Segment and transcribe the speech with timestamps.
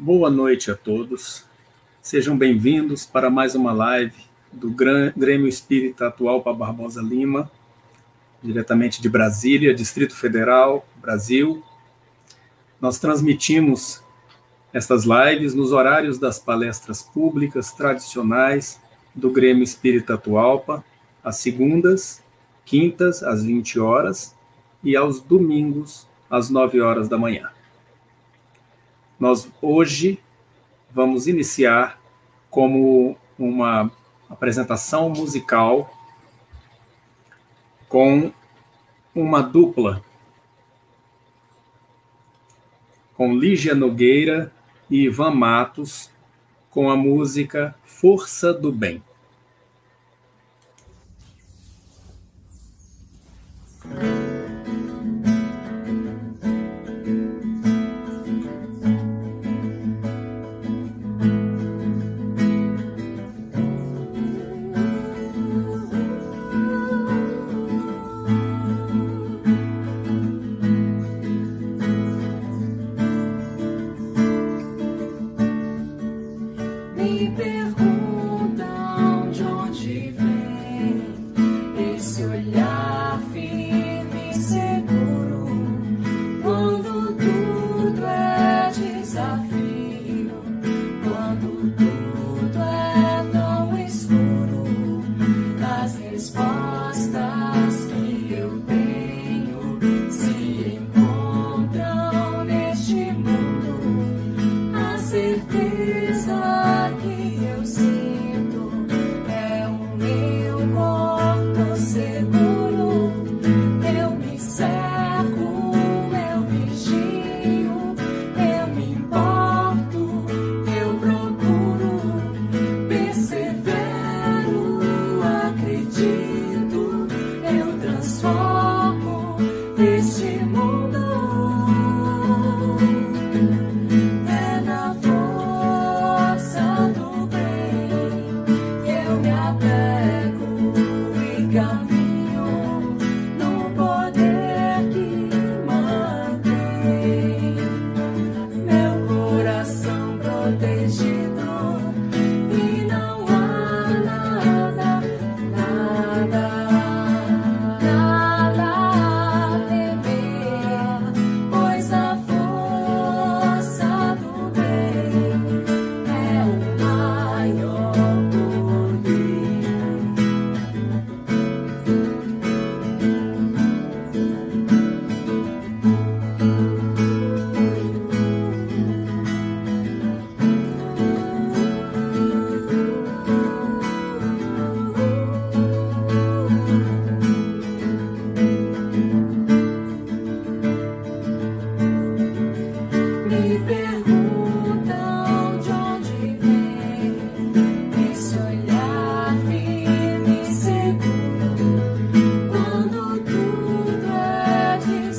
[0.00, 1.44] Boa noite a todos.
[2.00, 4.14] Sejam bem-vindos para mais uma live
[4.52, 7.50] do Grêmio Espírita Atual para Barbosa Lima,
[8.40, 11.64] diretamente de Brasília, Distrito Federal, Brasil.
[12.80, 14.00] Nós transmitimos
[14.72, 18.80] estas lives nos horários das palestras públicas tradicionais
[19.12, 20.84] do Grêmio Espírita Atualpa,
[21.24, 22.22] às segundas,
[22.64, 24.32] quintas, às 20 horas,
[24.80, 27.50] e aos domingos, às 9 horas da manhã.
[29.18, 30.20] Nós hoje
[30.92, 31.98] vamos iniciar
[32.48, 33.90] como uma
[34.30, 35.92] apresentação musical
[37.88, 38.30] com
[39.14, 40.04] uma dupla
[43.14, 44.52] com Lígia Nogueira
[44.88, 46.08] e Ivan Matos
[46.70, 49.02] com a música Força do Bem.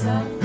[0.09, 0.38] No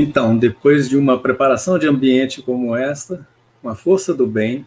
[0.00, 3.26] Então, depois de uma preparação de ambiente como esta,
[3.60, 4.64] com a força do bem,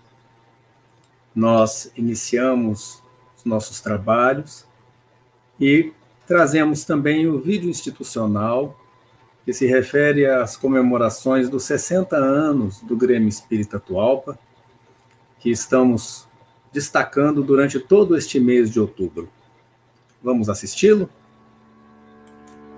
[1.33, 3.01] nós iniciamos
[3.37, 4.65] os nossos trabalhos
[5.57, 5.93] e
[6.27, 8.77] trazemos também o vídeo institucional
[9.45, 14.37] que se refere às comemorações dos 60 anos do Grêmio Espírita Atualpa,
[15.39, 16.27] que estamos
[16.73, 19.29] destacando durante todo este mês de outubro.
[20.21, 21.09] Vamos assisti-lo?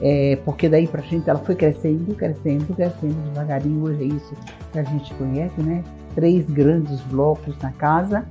[0.00, 3.84] é, porque daí para frente ela foi crescendo, crescendo, crescendo devagarinho.
[3.84, 4.34] Hoje é isso
[4.72, 5.84] que a gente conhece, né?
[6.14, 8.24] três grandes blocos na casa.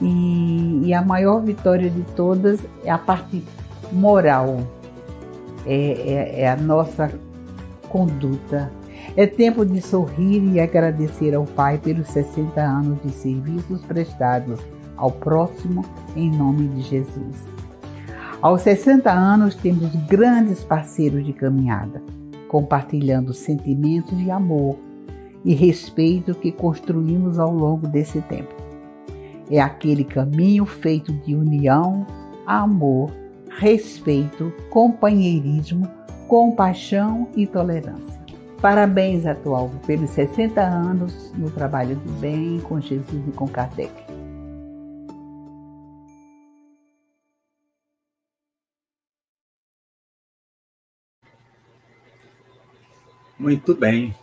[0.00, 3.44] E, e, a maior vitória de todas é a parte
[3.92, 4.60] moral,
[5.64, 7.12] é, é, é a nossa
[7.88, 8.72] conduta.
[9.16, 14.58] É tempo de sorrir e agradecer ao Pai pelos 60 anos de serviços prestados
[14.96, 15.84] ao próximo
[16.16, 17.61] em nome de Jesus.
[18.42, 22.02] Aos 60 anos temos grandes parceiros de caminhada,
[22.48, 24.76] compartilhando sentimentos de amor,
[25.44, 28.52] e respeito que construímos ao longo desse tempo.
[29.48, 32.04] É aquele caminho feito de união,
[32.44, 33.12] amor,
[33.58, 35.88] respeito, companheirismo,
[36.26, 38.20] compaixão e tolerância.
[38.60, 44.11] Parabéns, atual, pelos 60 anos no trabalho do bem com Jesus e com Kardec.
[53.42, 54.14] Muito bem.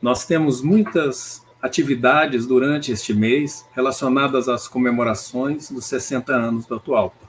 [0.00, 7.26] Nós temos muitas atividades durante este mês relacionadas às comemorações dos 60 anos do Atualpa.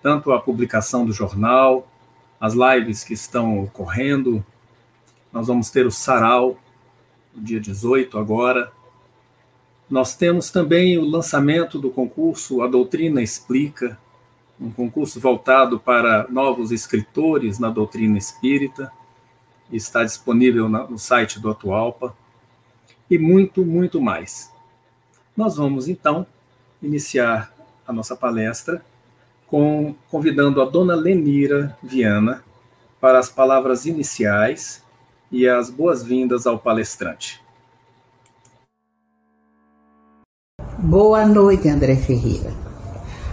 [0.00, 1.86] Tanto a publicação do jornal,
[2.40, 4.42] as lives que estão ocorrendo,
[5.30, 6.56] nós vamos ter o sarau,
[7.34, 8.72] no dia 18 agora.
[9.90, 13.98] Nós temos também o lançamento do concurso A Doutrina Explica,
[14.58, 18.90] um concurso voltado para novos escritores na doutrina espírita
[19.72, 22.14] está disponível no site do Atualpa,
[23.10, 24.50] e muito, muito mais.
[25.36, 26.26] Nós vamos, então,
[26.82, 27.52] iniciar
[27.86, 28.84] a nossa palestra
[29.46, 32.42] com, convidando a dona Lenira Viana
[33.00, 34.82] para as palavras iniciais
[35.30, 37.40] e as boas-vindas ao palestrante.
[40.78, 42.52] Boa noite, André Ferreira.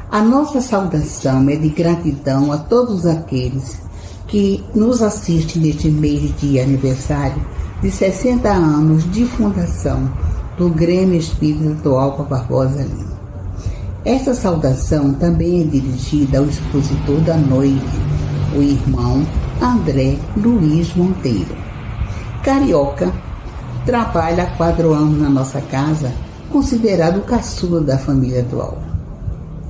[0.10, 3.83] A nossa saudação é de gratidão a todos aqueles
[4.34, 7.40] que nos assiste neste mês de aniversário
[7.84, 10.12] de 60 anos de fundação
[10.58, 13.13] do Grêmio Espírita do Alpa Barbosa Lima.
[14.04, 17.86] Esta saudação também é dirigida ao expositor da noite,
[18.58, 19.24] o irmão
[19.62, 21.56] André Luiz Monteiro.
[22.42, 23.13] Carioca,
[23.86, 26.12] trabalha há quatro anos na nossa casa,
[26.52, 28.80] considerado o caçula da família atual.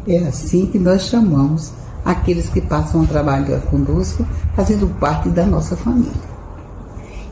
[0.08, 5.75] É assim que nós chamamos aqueles que passam a trabalhar conosco, fazendo parte da nossa
[5.75, 6.12] família.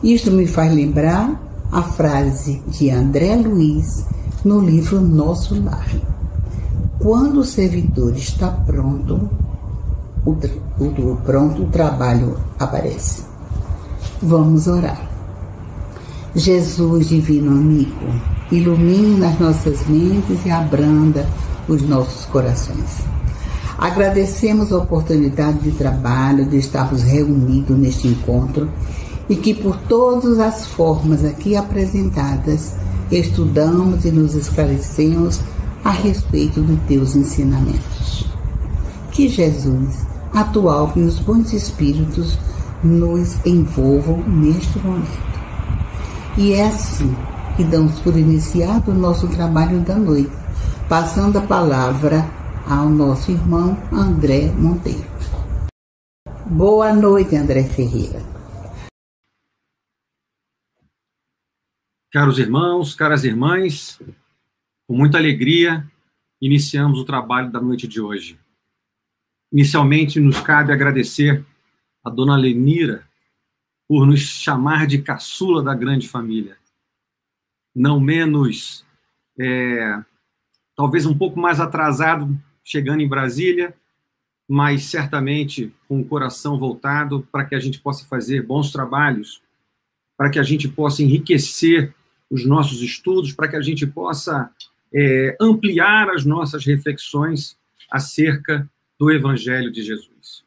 [0.02, 4.04] Isto me faz lembrar a frase de André Luiz
[4.44, 5.88] no livro Nosso Lar.
[6.98, 9.30] Quando o servidor está pronto,
[10.24, 13.24] o, o, pronto, o trabalho aparece.
[14.20, 15.00] Vamos orar.
[16.34, 18.06] Jesus, divino amigo,
[18.50, 21.26] ilumine nas nossas mentes e abranda
[21.68, 23.02] os nossos corações.
[23.82, 28.70] Agradecemos a oportunidade de trabalho, de estarmos reunidos neste encontro
[29.28, 32.76] e que por todas as formas aqui apresentadas
[33.10, 35.40] estudamos e nos esclarecemos
[35.84, 38.24] a respeito dos teus ensinamentos.
[39.10, 42.38] Que Jesus, atual e os bons espíritos
[42.84, 45.32] nos envolvam neste momento.
[46.36, 47.12] E é assim
[47.56, 50.30] que damos por iniciado o nosso trabalho da noite,
[50.88, 55.08] passando a palavra ao nosso irmão André Monteiro.
[56.46, 58.20] Boa noite, André Ferreira.
[62.12, 63.98] Caros irmãos, caras irmãs,
[64.86, 65.90] com muita alegria,
[66.40, 68.38] iniciamos o trabalho da noite de hoje.
[69.52, 71.44] Inicialmente, nos cabe agradecer
[72.04, 73.08] a dona Lenira
[73.88, 76.56] por nos chamar de caçula da grande família.
[77.74, 78.84] Não menos,
[79.38, 80.02] é,
[80.76, 83.74] talvez um pouco mais atrasado, chegando em Brasília,
[84.48, 89.42] mas certamente com o coração voltado para que a gente possa fazer bons trabalhos,
[90.16, 91.94] para que a gente possa enriquecer
[92.30, 94.50] os nossos estudos, para que a gente possa
[94.92, 97.56] é, ampliar as nossas reflexões
[97.90, 100.44] acerca do Evangelho de Jesus.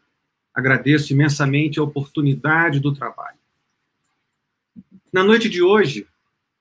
[0.54, 3.38] Agradeço imensamente a oportunidade do trabalho.
[5.12, 6.08] Na noite de hoje,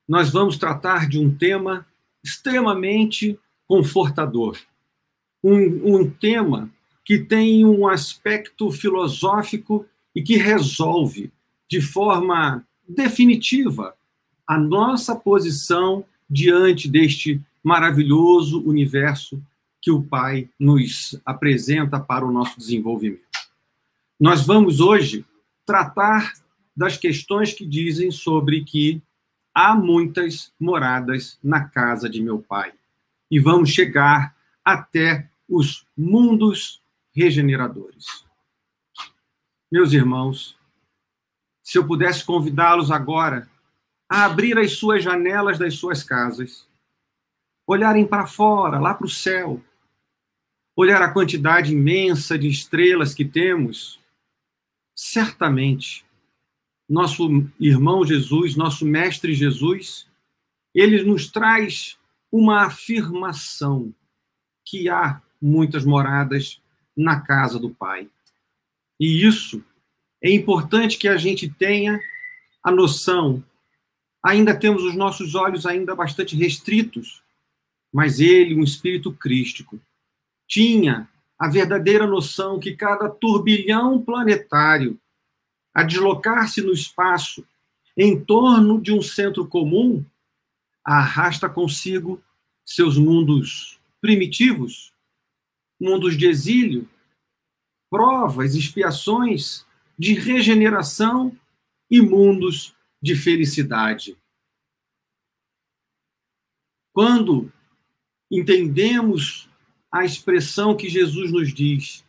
[0.06, 1.86] nós vamos tratar de um tema
[2.22, 4.58] extremamente confortador.
[5.44, 6.70] Um, um tema
[7.04, 9.84] que tem um aspecto filosófico
[10.14, 11.30] e que resolve
[11.68, 13.94] de forma definitiva
[14.46, 19.42] a nossa posição diante deste maravilhoso universo
[19.80, 23.22] que o Pai nos apresenta para o nosso desenvolvimento.
[24.18, 25.24] Nós vamos hoje
[25.66, 26.32] tratar
[26.76, 29.02] das questões que dizem sobre que
[29.54, 32.72] há muitas moradas na casa de meu Pai.
[33.30, 34.34] E vamos chegar
[34.64, 36.82] até os mundos
[37.14, 38.24] regeneradores.
[39.70, 40.56] Meus irmãos,
[41.62, 43.48] se eu pudesse convidá-los agora
[44.08, 46.68] a abrir as suas janelas das suas casas,
[47.66, 49.62] olharem para fora, lá para o céu,
[50.76, 54.00] olhar a quantidade imensa de estrelas que temos,
[54.94, 56.04] certamente
[56.88, 60.06] nosso irmão Jesus, nosso mestre Jesus,
[60.74, 61.98] ele nos traz
[62.30, 63.94] uma afirmação
[64.64, 66.60] que há muitas moradas
[66.96, 68.08] na casa do Pai.
[68.98, 69.62] E isso
[70.22, 72.00] é importante que a gente tenha
[72.62, 73.44] a noção
[74.24, 77.22] ainda temos os nossos olhos ainda bastante restritos,
[77.92, 79.78] mas ele, um espírito crístico,
[80.48, 81.06] tinha
[81.38, 84.98] a verdadeira noção que cada turbilhão planetário
[85.74, 87.44] a deslocar-se no espaço
[87.94, 90.02] em torno de um centro comum
[90.82, 92.22] arrasta consigo
[92.64, 94.93] seus mundos primitivos,
[95.80, 96.88] mundos de exílio,
[97.90, 99.66] provas, expiações
[99.98, 101.36] de regeneração
[101.90, 104.16] e mundos de felicidade.
[106.92, 107.52] Quando
[108.30, 109.48] entendemos
[109.92, 112.04] a expressão que Jesus nos diz,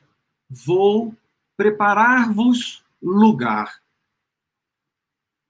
[0.50, 1.16] vou
[1.58, 3.82] preparar-vos lugar.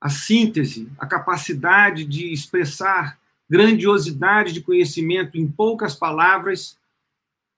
[0.02, 3.20] A síntese, a capacidade de expressar
[3.50, 6.78] grandiosidade de conhecimento em poucas palavras,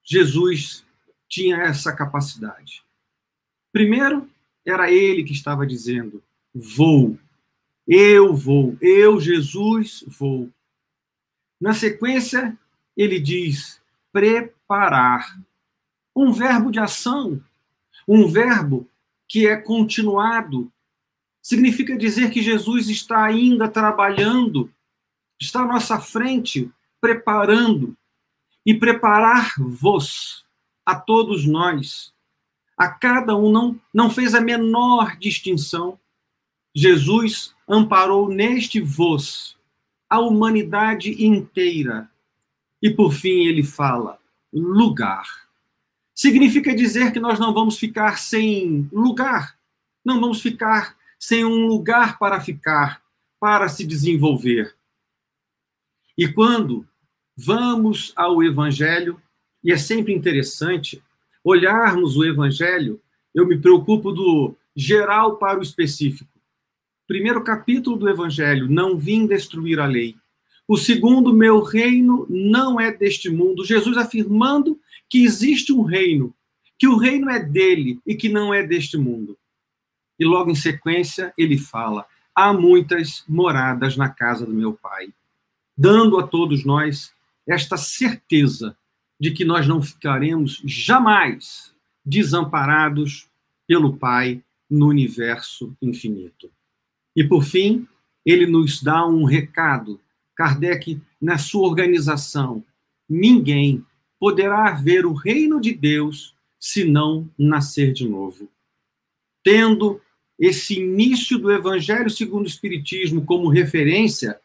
[0.08, 0.86] Jesus
[1.28, 2.82] tinha essa capacidade.
[3.70, 4.26] Primeiro,
[4.64, 6.22] era ele que estava dizendo:
[6.54, 7.18] vou.
[7.86, 10.50] Eu vou, eu, Jesus, vou.
[11.60, 12.56] Na sequência,
[12.96, 15.38] ele diz preparar.
[16.16, 17.42] Um verbo de ação,
[18.06, 18.88] um verbo
[19.28, 20.72] que é continuado.
[21.40, 24.72] Significa dizer que Jesus está ainda trabalhando,
[25.40, 27.96] está à nossa frente, preparando.
[28.64, 30.44] E preparar-vos
[30.84, 32.12] a todos nós,
[32.76, 35.98] a cada um, não, não fez a menor distinção.
[36.74, 39.58] Jesus amparou neste vos
[40.08, 42.10] a humanidade inteira.
[42.80, 44.18] E por fim ele fala:
[44.52, 45.48] lugar.
[46.14, 49.56] Significa dizer que nós não vamos ficar sem lugar,
[50.04, 53.02] não vamos ficar sem um lugar para ficar,
[53.38, 54.74] para se desenvolver.
[56.16, 56.86] E quando
[57.38, 59.22] vamos ao Evangelho,
[59.62, 61.00] e é sempre interessante
[61.44, 63.00] olharmos o Evangelho,
[63.32, 66.30] eu me preocupo do geral para o específico.
[67.06, 70.16] Primeiro capítulo do Evangelho: Não vim destruir a lei.
[70.66, 73.64] O segundo, meu reino não é deste mundo.
[73.64, 74.78] Jesus afirmando
[75.08, 76.34] que existe um reino,
[76.76, 79.38] que o reino é dele e que não é deste mundo.
[80.18, 82.04] E logo em sequência, ele fala:
[82.34, 85.10] há muitas moradas na casa do meu pai,
[85.76, 87.16] dando a todos nós
[87.48, 88.76] esta certeza
[89.18, 91.74] de que nós não ficaremos jamais
[92.04, 93.28] desamparados
[93.66, 96.50] pelo Pai no universo infinito.
[97.16, 97.86] E por fim,
[98.24, 100.00] ele nos dá um recado
[100.38, 102.64] Kardec, na sua organização,
[103.08, 103.84] ninguém
[104.20, 108.48] poderá ver o reino de Deus se não nascer de novo.
[109.42, 110.00] Tendo
[110.38, 114.40] esse início do Evangelho segundo o Espiritismo como referência,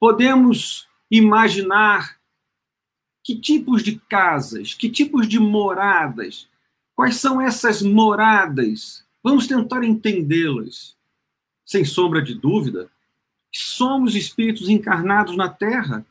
[0.00, 2.16] podemos imaginar
[3.22, 6.48] que tipos de casas, que tipos de moradas,
[6.96, 9.04] quais são essas moradas?
[9.22, 10.96] Vamos tentar entendê-las.
[11.66, 12.90] Sem sombra de dúvida,
[13.52, 16.04] somos espíritos encarnados na Terra.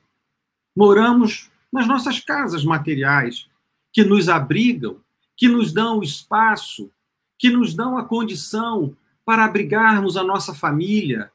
[0.76, 3.50] Moramos nas nossas casas materiais,
[3.92, 5.02] que nos abrigam,
[5.36, 6.92] que nos dão o espaço,
[7.40, 11.32] que nos dão a condição para abrigarmos a nossa família,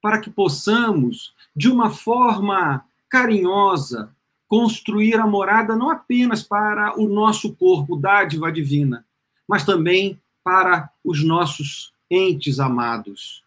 [0.00, 4.14] para que possamos, de uma forma carinhosa,
[4.48, 9.04] construir a morada não apenas para o nosso corpo, dádiva divina,
[9.46, 13.42] mas também para os nossos entes amados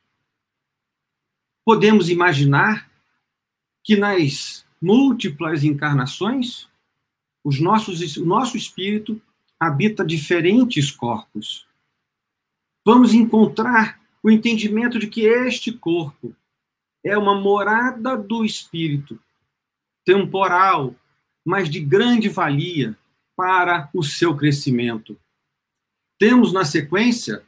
[1.66, 2.88] podemos imaginar
[3.84, 6.70] que nas múltiplas encarnações,
[7.44, 9.20] os nossos, o nosso espírito
[9.60, 11.68] habita diferentes corpos.
[12.86, 16.36] Vamos encontrar o entendimento de que este corpo
[17.04, 19.20] é uma morada do espírito,
[20.06, 20.96] temporal,
[21.44, 22.98] mas de grande valia
[23.36, 25.20] para o seu crescimento.
[26.18, 27.44] Temos na sequência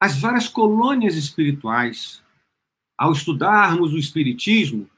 [0.00, 2.22] as várias colônias espirituais.
[2.96, 4.88] Ao estudarmos o Espiritismo,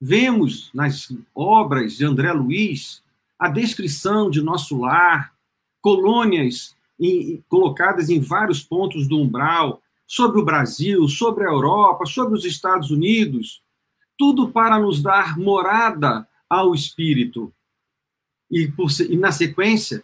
[0.00, 3.02] vemos nas obras de André Luiz
[3.38, 5.32] a descrição de nosso lar,
[5.80, 12.34] colônias em, colocadas em vários pontos do umbral, sobre o Brasil, sobre a Europa, sobre
[12.34, 13.62] os Estados Unidos,
[14.16, 17.52] tudo para nos dar morada ao espírito.
[18.50, 20.02] E, por, e na sequência,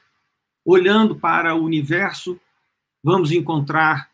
[0.64, 2.38] olhando para o universo,
[3.02, 4.10] vamos encontrar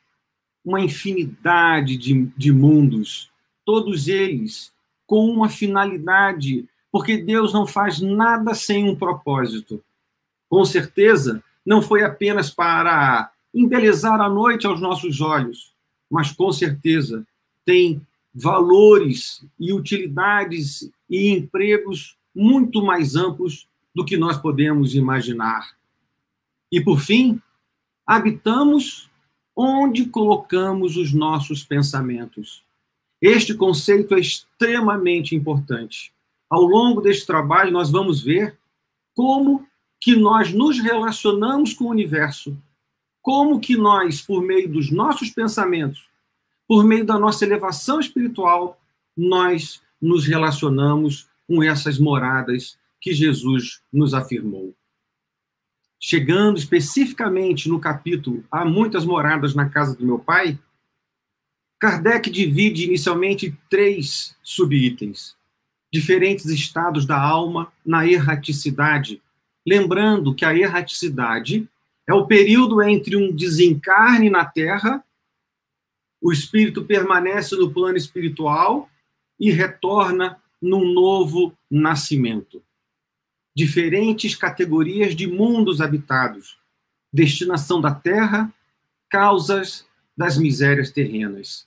[0.65, 3.31] uma infinidade de, de mundos,
[3.65, 4.73] todos eles
[5.07, 9.83] com uma finalidade, porque Deus não faz nada sem um propósito.
[10.49, 15.73] Com certeza, não foi apenas para embelezar a noite aos nossos olhos,
[16.11, 17.27] mas com certeza
[17.65, 18.07] tem
[18.41, 25.77] valores e utilidades e empregos muito mais amplos do que nós podemos imaginar.
[26.71, 27.41] E por fim,
[28.07, 29.11] habitamos
[29.57, 32.63] onde colocamos os nossos pensamentos.
[33.21, 36.13] Este conceito é extremamente importante.
[36.49, 38.57] Ao longo deste trabalho, nós vamos ver
[39.17, 39.67] como
[40.01, 42.57] que nós nos relacionamos com o universo,
[43.21, 46.08] como que nós, por meio dos nossos pensamentos,
[46.69, 48.79] por meio da nossa elevação espiritual,
[49.17, 54.75] nós nos relacionamos com essas moradas que Jesus nos afirmou.
[55.99, 60.59] Chegando especificamente no capítulo Há muitas moradas na casa do meu pai,
[61.81, 65.37] Kardec divide inicialmente três subitens:
[65.93, 69.23] diferentes estados da alma na erraticidade,
[69.67, 71.69] lembrando que a erraticidade
[72.07, 75.05] é o período entre um desencarne na Terra,
[76.21, 78.89] o espírito permanece no plano espiritual
[79.39, 82.63] e retorna num novo nascimento
[83.59, 86.57] diferentes categorias de mundos habitados,
[87.13, 88.55] destinação da terra,
[89.11, 89.85] causas
[90.17, 91.67] das misérias terrenas.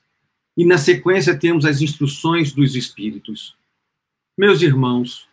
[0.56, 3.58] E na sequência temos as instruções dos espíritos.
[4.38, 5.28] Meus irmãos,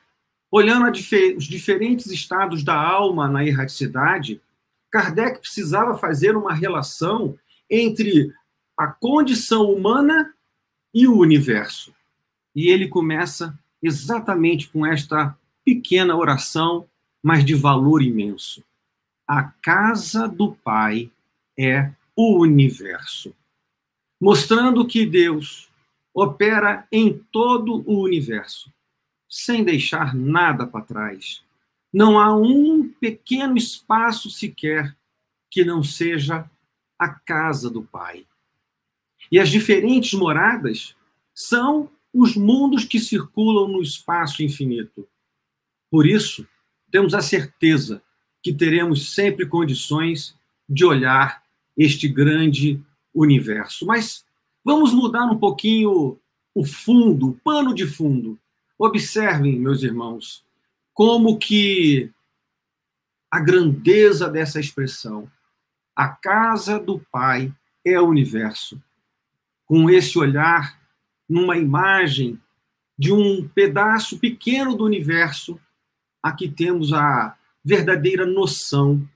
[0.51, 4.41] olhando os diferentes estados da alma na erraticidade,
[4.91, 7.39] Kardec precisava fazer uma relação
[7.71, 8.35] entre
[8.79, 10.33] a condição humana
[10.95, 11.93] e o universo.
[12.55, 16.89] E ele começa exatamente com esta pequena oração,
[17.21, 18.63] mas de valor imenso.
[19.27, 21.11] A casa do Pai
[21.59, 23.35] é o universo,
[24.21, 25.69] mostrando que Deus
[26.15, 28.73] opera em todo o universo,
[29.29, 31.45] sem deixar nada para trás.
[31.93, 34.97] Não há um pequeno espaço sequer
[35.51, 36.49] que não seja
[36.99, 38.25] a casa do Pai.
[39.31, 40.95] E as diferentes moradas
[41.35, 45.07] são os mundos que circulam no espaço infinito.
[45.91, 46.47] Por isso,
[46.91, 48.03] temos a certeza
[48.43, 50.35] que teremos sempre condições
[50.69, 51.43] de olhar
[51.77, 52.81] este grande
[53.15, 53.87] universo.
[53.87, 54.25] Mas
[54.65, 56.19] vamos mudar um pouquinho
[56.55, 58.39] o fundo, o pano de fundo.
[58.79, 60.45] Observem, meus irmãos,
[60.93, 62.11] como que
[63.31, 65.31] a grandeza dessa expressão,
[65.95, 67.53] a casa do Pai
[67.85, 68.81] é o universo.
[69.69, 70.81] Com esse olhar,
[71.29, 72.41] numa imagem
[72.99, 75.61] de um pedaço pequeno do universo,
[76.23, 79.07] aqui temos a verdadeira noção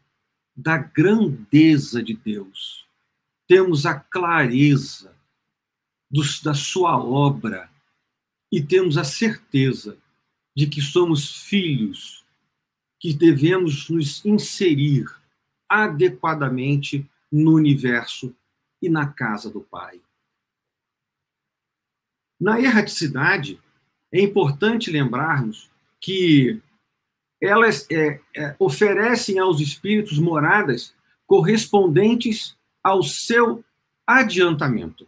[0.54, 2.86] da grandeza de Deus.
[3.48, 5.16] Temos a clareza
[6.10, 7.70] dos, da sua obra
[8.52, 9.96] e temos a certeza
[10.54, 12.22] de que somos filhos,
[13.00, 15.06] que devemos nos inserir
[15.66, 18.36] adequadamente no universo
[18.82, 20.02] e na casa do Pai.
[22.42, 23.60] Na erraticidade,
[24.10, 26.60] é importante lembrarmos que
[27.40, 30.92] elas é, é, oferecem aos espíritos moradas
[31.24, 33.64] correspondentes ao seu
[34.04, 35.06] adiantamento.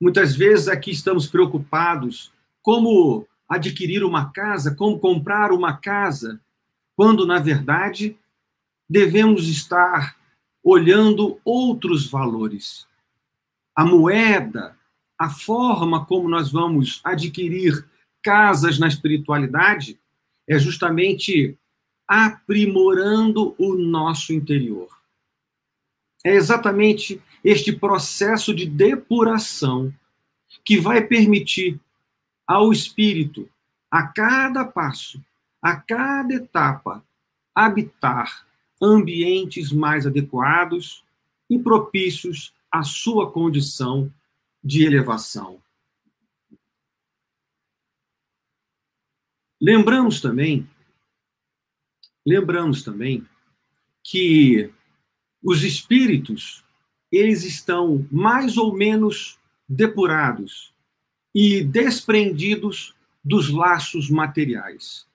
[0.00, 6.40] Muitas vezes aqui estamos preocupados como adquirir uma casa, como comprar uma casa,
[6.94, 8.16] quando na verdade
[8.88, 10.16] devemos estar
[10.62, 12.86] olhando outros valores.
[13.74, 14.78] A moeda,
[15.18, 17.86] a forma como nós vamos adquirir
[18.22, 19.98] casas na espiritualidade
[20.48, 21.56] é justamente
[22.06, 24.88] aprimorando o nosso interior.
[26.24, 29.92] É exatamente este processo de depuração
[30.64, 31.78] que vai permitir
[32.46, 33.48] ao espírito,
[33.90, 35.22] a cada passo,
[35.62, 37.04] a cada etapa,
[37.54, 38.46] habitar
[38.80, 41.04] ambientes mais adequados
[41.48, 44.12] e propícios à sua condição
[44.64, 45.60] de elevação.
[49.60, 50.68] Lembramos também,
[52.26, 53.26] lembramos também
[54.02, 54.72] que
[55.42, 56.64] os espíritos,
[57.12, 60.74] eles estão mais ou menos depurados
[61.34, 65.06] e desprendidos dos laços materiais.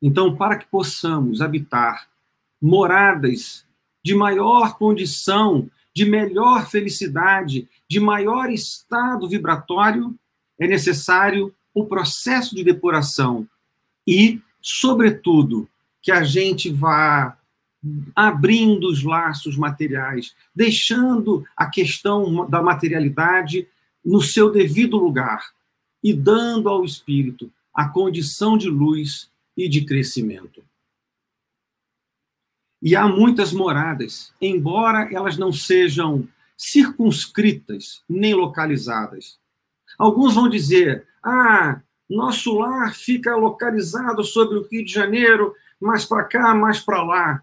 [0.00, 2.08] Então, para que possamos habitar
[2.60, 3.66] moradas
[4.02, 10.14] de maior condição, de melhor felicidade, de maior estado vibratório,
[10.58, 13.46] é necessário o processo de depuração
[14.06, 15.68] e, sobretudo,
[16.02, 17.36] que a gente vá
[18.14, 23.68] abrindo os laços materiais, deixando a questão da materialidade
[24.04, 25.52] no seu devido lugar
[26.02, 30.62] e dando ao espírito a condição de luz e de crescimento.
[32.84, 39.38] E há muitas moradas, embora elas não sejam circunscritas nem localizadas.
[39.98, 46.24] Alguns vão dizer: ah, nosso lar fica localizado sobre o Rio de Janeiro, mais para
[46.24, 47.42] cá, mais para lá.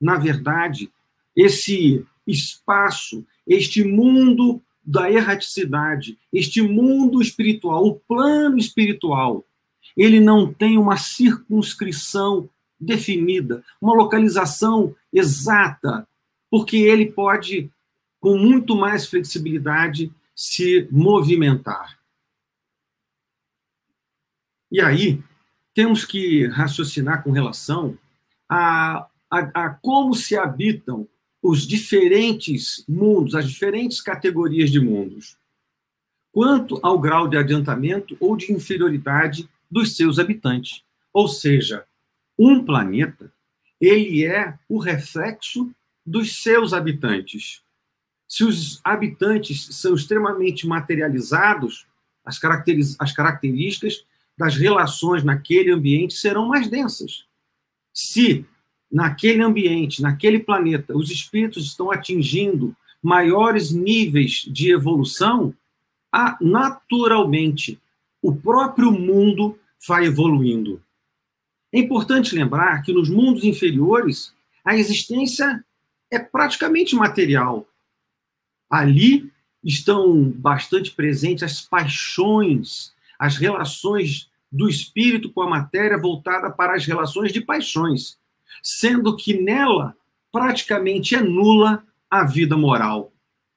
[0.00, 0.90] Na verdade,
[1.36, 9.44] esse espaço, este mundo da erraticidade, este mundo espiritual, o plano espiritual,
[9.96, 12.48] ele não tem uma circunscrição
[12.80, 16.08] definida, uma localização exata,
[16.50, 17.70] porque ele pode,
[18.18, 21.98] com muito mais flexibilidade, se movimentar.
[24.72, 25.22] E aí,
[25.74, 27.98] temos que raciocinar com relação
[28.48, 31.08] a, a, a como se habitam
[31.42, 35.36] os diferentes mundos, as diferentes categorias de mundos,
[36.32, 40.82] quanto ao grau de adiantamento ou de inferioridade dos seus habitantes.
[41.12, 41.84] Ou seja,
[42.42, 43.30] um planeta,
[43.78, 45.70] ele é o reflexo
[46.06, 47.62] dos seus habitantes.
[48.26, 51.86] Se os habitantes são extremamente materializados,
[52.24, 52.40] as,
[52.98, 54.06] as características
[54.38, 57.26] das relações naquele ambiente serão mais densas.
[57.92, 58.46] Se
[58.90, 65.54] naquele ambiente, naquele planeta, os espíritos estão atingindo maiores níveis de evolução,
[66.40, 67.78] naturalmente
[68.22, 70.82] o próprio mundo vai evoluindo.
[71.72, 75.64] É importante lembrar que nos mundos inferiores a existência
[76.10, 77.66] é praticamente material.
[78.68, 79.30] Ali
[79.62, 86.84] estão bastante presentes as paixões, as relações do espírito com a matéria voltada para as
[86.84, 88.18] relações de paixões
[88.62, 89.96] sendo que nela
[90.32, 93.12] praticamente é nula a vida moral.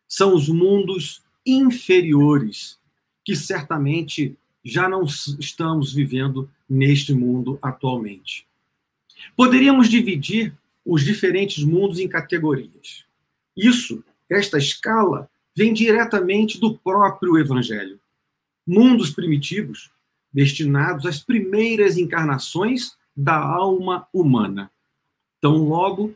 [0.07, 2.79] São os mundos inferiores,
[3.23, 8.47] que certamente já não estamos vivendo neste mundo atualmente.
[9.35, 10.53] Poderíamos dividir
[10.85, 13.05] os diferentes mundos em categorias.
[13.55, 17.99] Isso, esta escala, vem diretamente do próprio Evangelho.
[18.65, 19.91] Mundos primitivos
[20.31, 24.71] destinados às primeiras encarnações da alma humana.
[25.37, 26.15] Então, logo,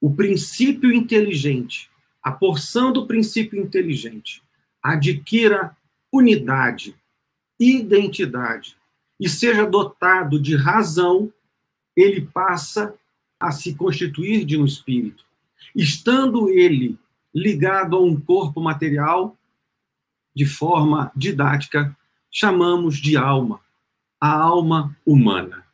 [0.00, 1.88] o princípio inteligente,
[2.22, 4.42] a porção do princípio inteligente,
[4.82, 5.74] adquira
[6.12, 6.94] unidade,
[7.58, 8.76] identidade
[9.18, 11.32] e seja dotado de razão,
[11.96, 12.94] ele passa
[13.40, 15.24] a se constituir de um espírito.
[15.74, 16.98] Estando ele
[17.34, 19.36] ligado a um corpo material,
[20.34, 21.96] de forma didática,
[22.30, 23.60] chamamos de alma,
[24.20, 25.66] a alma humana.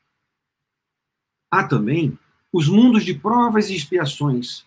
[1.51, 2.17] Há também
[2.53, 4.65] os mundos de provas e expiações,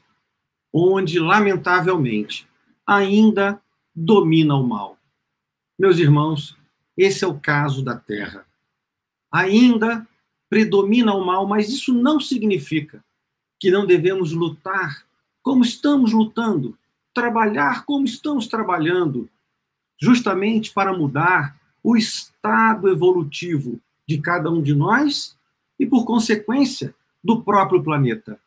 [0.74, 2.48] onde, lamentavelmente,
[2.86, 3.62] ainda
[3.96, 4.98] domina o mal.
[5.80, 6.58] Meus irmãos,
[6.98, 8.46] esse é o caso da Terra.
[9.32, 10.08] Ainda
[10.50, 13.04] predomina o mal, mas isso não significa
[13.60, 15.06] que não devemos lutar
[15.42, 16.78] como estamos lutando,
[17.14, 19.30] trabalhar como estamos trabalhando,
[20.00, 25.38] justamente para mudar o estado evolutivo de cada um de nós
[25.80, 28.40] e, por consequência, do próprio planeta.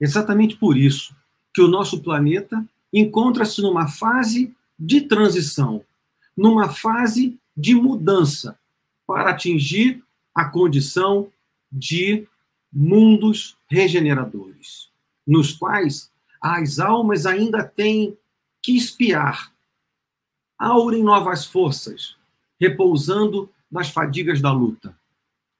[0.00, 1.14] Exatamente por isso
[1.52, 5.84] que o nosso planeta encontra-se numa fase de transição,
[6.36, 8.56] numa fase de mudança
[9.04, 10.00] para atingir
[10.32, 11.28] a condição
[11.72, 12.24] de
[12.72, 14.90] mundos regeneradores,
[15.26, 16.08] nos quais
[16.40, 18.16] as almas ainda têm
[18.62, 19.52] que espiar,
[20.56, 22.16] aurem novas forças,
[22.60, 24.96] repousando nas fadigas da luta.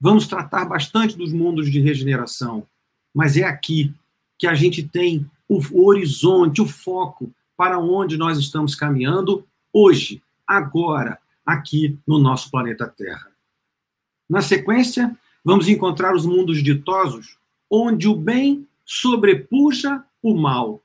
[0.01, 2.65] Vamos tratar bastante dos mundos de regeneração,
[3.13, 3.93] mas é aqui
[4.39, 11.19] que a gente tem o horizonte, o foco para onde nós estamos caminhando hoje, agora,
[11.49, 13.33] aqui no nosso planeta Terra.
[14.29, 17.39] Na sequência, vamos encontrar os mundos ditosos,
[17.71, 20.83] onde o bem sobrepuja o mal.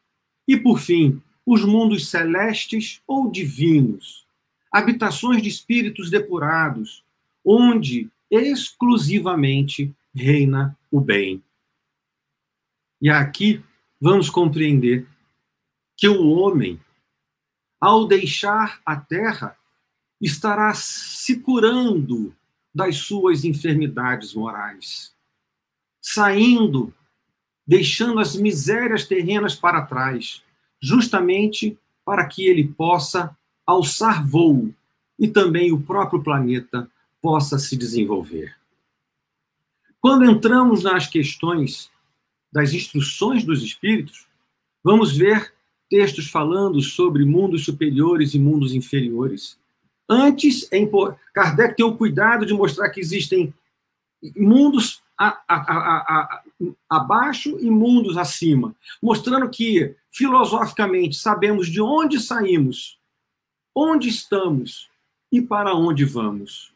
[0.47, 4.25] E, por fim, os mundos celestes ou divinos,
[4.71, 7.03] habitações de espíritos depurados,
[7.43, 11.43] onde exclusivamente reina o bem.
[13.01, 13.61] E aqui
[13.99, 15.05] vamos compreender
[15.97, 16.79] que o homem,
[17.81, 19.57] ao deixar a terra,
[20.25, 22.33] estará se curando
[22.73, 25.13] das suas enfermidades morais,
[26.01, 26.93] saindo,
[27.67, 30.41] deixando as misérias terrenas para trás,
[30.81, 34.73] justamente para que ele possa alçar voo
[35.19, 36.89] e também o próprio planeta
[37.21, 38.55] possa se desenvolver.
[40.01, 41.89] Quando entramos nas questões
[42.51, 44.27] das instruções dos espíritos,
[44.83, 45.53] vamos ver
[45.89, 49.57] textos falando sobre mundos superiores e mundos inferiores.
[50.13, 50.77] Antes, é
[51.33, 53.51] Kardec tem o cuidado de mostrar que existem
[54.35, 56.43] mundos a, a, a,
[56.87, 62.99] abaixo e mundos acima, mostrando que, filosoficamente, sabemos de onde saímos
[63.75, 64.87] onde estamos
[65.31, 66.71] e para onde vamos.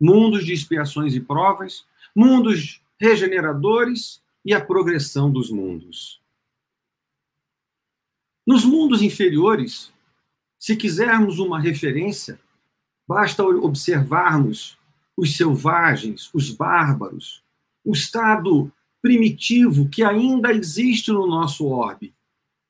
[0.00, 6.20] Mundos de expiações e provas, mundos regeneradores e a progressão dos mundos.
[8.46, 9.92] Nos mundos inferiores,
[10.56, 12.40] se quisermos uma referência,
[13.08, 14.78] basta observarmos
[15.16, 17.42] os selvagens, os bárbaros,
[17.82, 22.12] o estado primitivo que ainda existe no nosso orbe,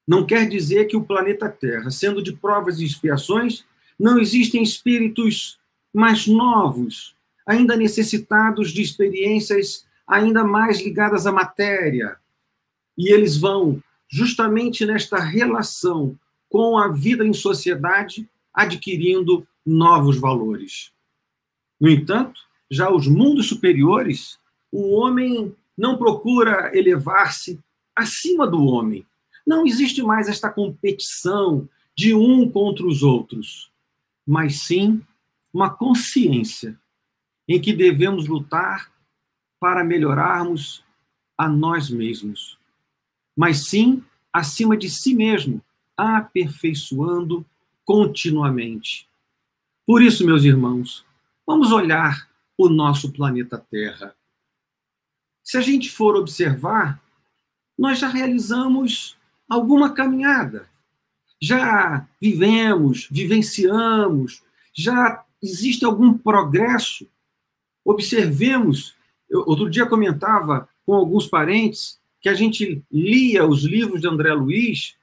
[0.06, 3.64] não quer dizer que o planeta Terra, sendo de provas e expiações,
[3.98, 5.58] não existem espíritos
[5.92, 7.14] mais novos,
[7.46, 12.16] ainda necessitados de experiências ainda mais ligadas à matéria.
[12.96, 20.92] E eles vão, justamente nesta relação com a vida em sociedade, adquirindo novos valores.
[21.78, 24.38] No entanto, já os mundos superiores,
[24.72, 27.60] o homem não procura elevar-se
[27.94, 29.06] acima do homem,
[29.46, 33.70] não existe mais esta competição de um contra os outros,
[34.26, 35.02] mas sim
[35.52, 36.78] uma consciência
[37.46, 38.92] em que devemos lutar
[39.58, 40.84] para melhorarmos
[41.36, 42.58] a nós mesmos,
[43.36, 45.62] mas sim acima de si mesmo,
[45.96, 47.44] aperfeiçoando
[47.84, 49.07] continuamente.
[49.88, 51.02] Por isso, meus irmãos,
[51.46, 54.14] vamos olhar o nosso planeta Terra.
[55.42, 57.02] Se a gente for observar,
[57.78, 59.16] nós já realizamos
[59.48, 60.68] alguma caminhada.
[61.40, 64.42] Já vivemos, vivenciamos,
[64.74, 67.08] já existe algum progresso.
[67.82, 68.94] Observemos.
[69.26, 74.34] Eu, outro dia comentava com alguns parentes que a gente lia os livros de André
[74.34, 74.96] Luiz,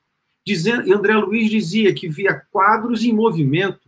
[0.45, 3.85] dizendo, e André Luiz dizia que via quadros em movimento.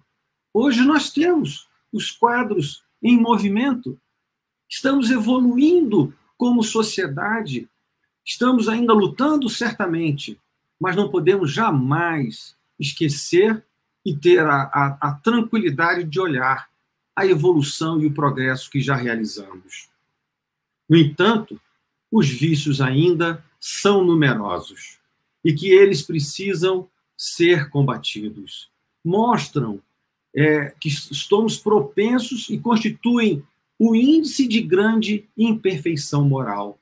[0.60, 3.96] Hoje nós temos os quadros em movimento.
[4.67, 7.70] Estamos evoluindo como sociedade.
[8.26, 10.41] Estamos ainda lutando, certamente,
[10.80, 13.63] mas não podemos jamais esquecer
[14.04, 16.67] e ter a, a, a tranquilidade de olhar
[17.15, 19.89] a evolução e o progresso que já realizamos.
[20.89, 21.62] No entanto,
[22.12, 24.98] os vícios ainda são numerosos
[25.46, 28.72] e que eles precisam ser combatidos.
[29.06, 29.84] Mostram
[30.38, 33.43] é, que estamos propensos e constituem
[33.80, 36.78] o índice de grande imperfeição moral.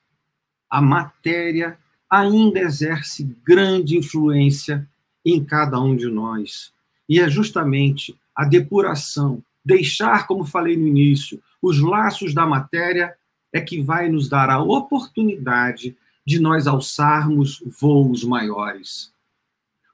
[0.70, 1.78] A matéria
[2.10, 4.86] ainda exerce grande influência
[5.26, 6.74] em cada um de nós.
[7.08, 13.16] E é justamente a depuração, deixar, como falei no início, os laços da matéria
[13.54, 19.14] é que vai nos dar a oportunidade de nós alçarmos voos maiores.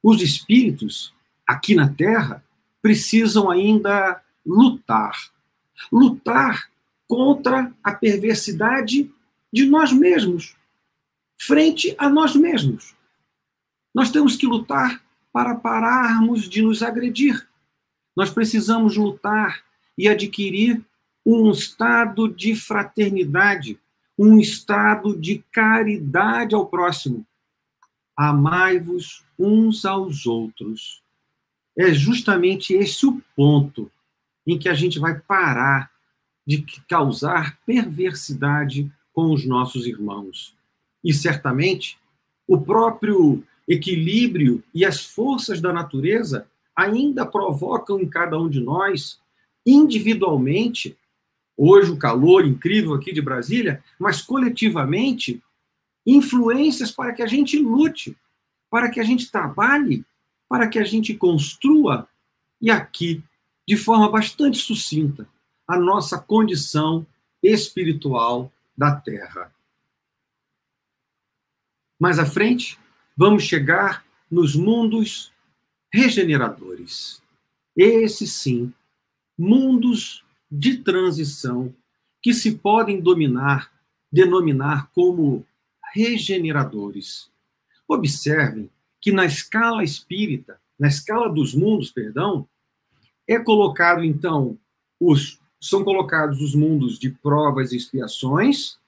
[0.01, 1.13] Os espíritos,
[1.45, 2.43] aqui na Terra,
[2.81, 5.31] precisam ainda lutar.
[5.91, 6.69] Lutar
[7.07, 9.11] contra a perversidade
[9.51, 10.55] de nós mesmos,
[11.37, 12.95] frente a nós mesmos.
[13.93, 17.47] Nós temos que lutar para pararmos de nos agredir.
[18.15, 19.61] Nós precisamos lutar
[19.97, 20.81] e adquirir
[21.25, 23.79] um estado de fraternidade,
[24.17, 27.25] um estado de caridade ao próximo.
[28.15, 31.01] Amai-vos uns aos outros.
[31.77, 33.91] É justamente esse o ponto
[34.45, 35.91] em que a gente vai parar
[36.45, 40.55] de causar perversidade com os nossos irmãos.
[41.03, 41.97] E certamente
[42.47, 49.19] o próprio equilíbrio e as forças da natureza ainda provocam em cada um de nós,
[49.65, 50.97] individualmente,
[51.55, 55.41] hoje o calor incrível aqui de Brasília, mas coletivamente,
[56.05, 58.17] influências para que a gente lute,
[58.69, 60.03] para que a gente trabalhe,
[60.51, 62.09] para que a gente construa,
[62.59, 63.23] e aqui,
[63.65, 65.25] de forma bastante sucinta,
[65.65, 67.07] a nossa condição
[67.41, 69.49] espiritual da Terra.
[71.97, 72.77] Mais à frente,
[73.15, 75.31] vamos chegar nos mundos
[75.89, 77.23] regeneradores.
[77.73, 78.73] Esses sim,
[79.37, 81.73] mundos de transição
[82.21, 83.71] que se podem dominar,
[84.11, 85.47] denominar como
[85.93, 87.31] regeneradores.
[87.87, 88.69] Observem
[89.01, 92.47] que na escala espírita, na escala dos mundos, perdão,
[93.27, 94.57] é colocado então
[94.99, 98.79] os são colocados os mundos de provas e expiações,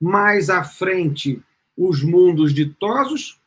[0.00, 1.42] mais à frente
[1.76, 3.40] os mundos ditosos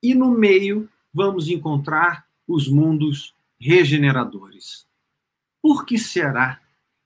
[0.00, 4.86] e no meio vamos encontrar os mundos regeneradores.
[5.60, 6.60] Por que será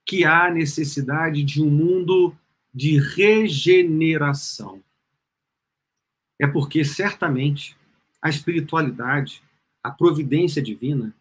[0.05, 2.37] que há necessidade de um mundo
[2.73, 4.83] de regeneração?
[6.39, 7.75] É porque certamente
[8.25, 9.43] a espiritualidade,
[9.83, 11.15] a providência divina,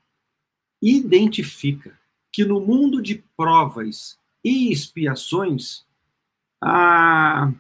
[0.82, 2.00] identifica
[2.32, 5.86] que no mundo de provas e expiações,
[6.64, 7.52] a,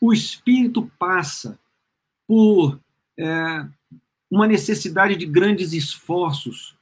[0.00, 1.60] o espírito passa
[2.26, 2.80] por
[3.18, 3.66] é,
[4.30, 6.74] uma necessidade de grandes esforços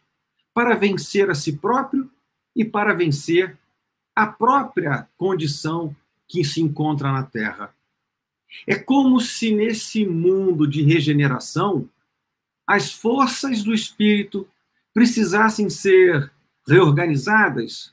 [0.54, 2.08] para vencer a si próprio
[2.54, 3.58] e para vencer
[4.14, 5.96] a própria condição
[6.28, 7.74] que se encontra na Terra.
[8.66, 11.88] É como se nesse mundo de regeneração
[12.66, 14.48] as forças do espírito
[14.94, 16.30] precisassem ser
[16.66, 17.92] reorganizadas,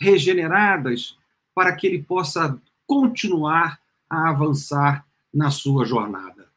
[0.00, 1.16] regeneradas,
[1.54, 6.48] para que ele possa continuar a avançar na sua jornada.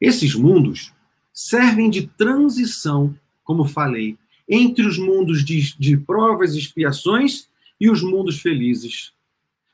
[0.00, 0.92] Esses mundos
[1.32, 7.48] servem de transição, como falei, entre os mundos de, de provas e expiações
[7.80, 9.12] e os mundos felizes.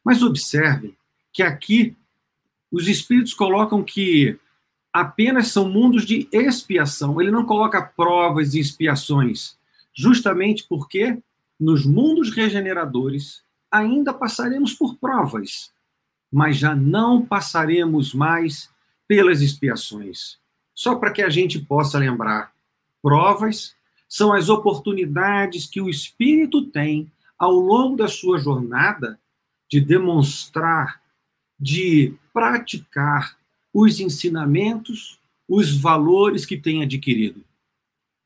[0.05, 0.97] Mas observem
[1.33, 1.97] que aqui
[2.71, 4.39] os espíritos colocam que
[4.93, 7.21] apenas são mundos de expiação.
[7.21, 9.57] Ele não coloca provas e expiações,
[9.95, 11.19] justamente porque
[11.59, 15.73] nos mundos regeneradores ainda passaremos por provas,
[16.33, 18.71] mas já não passaremos mais
[19.07, 20.39] pelas expiações.
[20.75, 22.53] Só para que a gente possa lembrar,
[23.03, 23.75] provas
[24.09, 29.19] são as oportunidades que o espírito tem ao longo da sua jornada
[29.71, 31.00] de demonstrar,
[31.61, 33.37] de praticar
[33.73, 37.45] os ensinamentos, os valores que tem adquirido.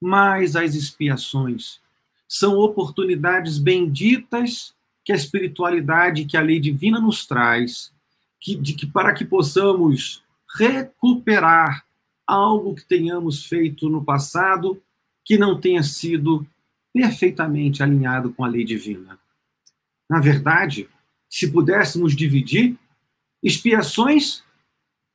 [0.01, 1.80] Mas as expiações
[2.28, 4.74] são oportunidades benditas
[5.05, 7.93] que a espiritualidade, que a lei divina nos traz,
[8.41, 10.22] que, de, que para que possamos
[10.57, 11.85] recuperar
[12.26, 14.80] algo que tenhamos feito no passado
[15.24, 16.47] que não tenha sido
[16.93, 19.18] perfeitamente alinhado com a lei divina.
[20.09, 20.89] Na verdade,
[21.28, 22.78] se pudéssemos dividir,
[23.45, 24.42] expiações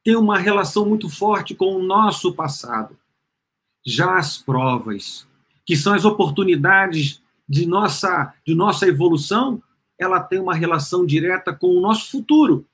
[0.03, 2.95] têm uma relação muito forte com o nosso passado.
[3.85, 5.27] Já as provas,
[5.65, 9.61] que são as oportunidades de nossa, de nossa evolução,
[9.97, 12.65] ela tem uma relação direta com o nosso futuro.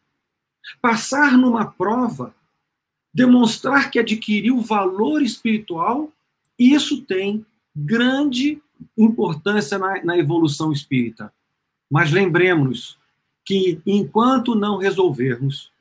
[0.81, 2.35] Passar numa prova
[3.13, 6.11] demonstrar que adquiriu valor espiritual
[6.59, 8.61] Isso tem grande
[8.97, 11.33] importância na, na evolução espírita.
[11.89, 12.97] Mas lembremos
[13.45, 15.71] que enquanto não resolvermos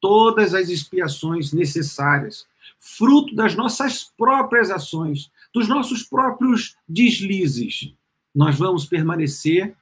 [0.00, 2.46] todas as expiações necessárias,
[2.78, 7.94] fruto das nossas próprias ações, dos nossos próprios deslizes,
[8.34, 9.74] nós vamos permanecer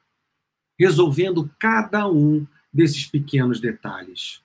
[0.79, 4.41] resolvendo cada um desses pequenos detalhes.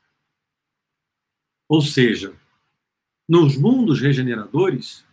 [1.69, 2.35] Ou seja,
[3.29, 5.05] nos mundos regeneradores,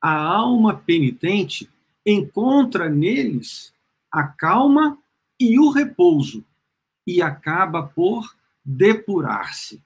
[0.00, 1.68] a alma penitente
[2.06, 3.74] encontra neles
[4.10, 4.98] a calma
[5.38, 6.44] e o repouso
[7.06, 8.34] e acaba por
[8.64, 9.82] depurar-se.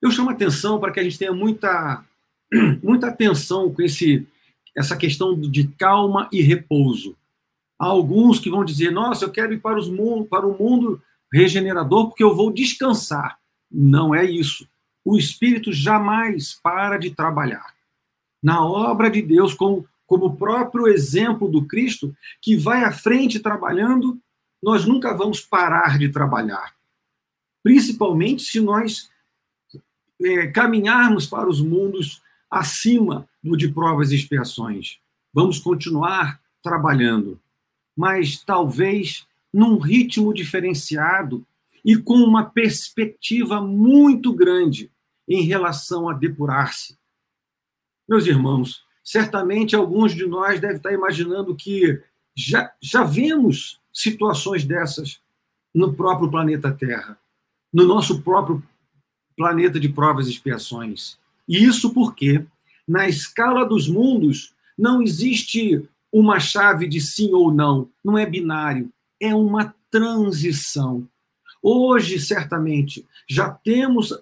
[0.00, 2.04] Eu chamo atenção para que a gente tenha muita,
[2.82, 4.26] muita atenção com esse,
[4.76, 7.16] essa questão de calma e repouso.
[7.78, 9.88] Há alguns que vão dizer: Nossa, eu quero ir para, os
[10.28, 11.02] para o mundo
[11.32, 13.38] regenerador porque eu vou descansar.
[13.70, 14.68] Não é isso.
[15.04, 17.74] O espírito jamais para de trabalhar.
[18.42, 23.38] Na obra de Deus, como, como o próprio exemplo do Cristo, que vai à frente
[23.38, 24.18] trabalhando,
[24.62, 26.74] nós nunca vamos parar de trabalhar.
[27.62, 29.10] Principalmente se nós
[30.22, 34.98] é, caminharmos para os mundos acima do de provas e expiações.
[35.32, 37.40] Vamos continuar trabalhando,
[37.96, 41.46] mas talvez num ritmo diferenciado
[41.84, 44.90] e com uma perspectiva muito grande
[45.28, 46.98] em relação a depurar-se.
[48.08, 52.02] Meus irmãos, certamente alguns de nós devem estar imaginando que
[52.36, 55.20] já, já vemos situações dessas
[55.74, 57.18] no próprio planeta Terra,
[57.72, 58.62] no nosso próprio
[59.36, 61.18] planeta de provas e expiações.
[61.48, 62.44] E isso porque,
[62.86, 68.92] na escala dos mundos, não existe uma chave de sim ou não, não é binário,
[69.20, 71.08] é uma transição.
[71.62, 74.12] Hoje, certamente, já temos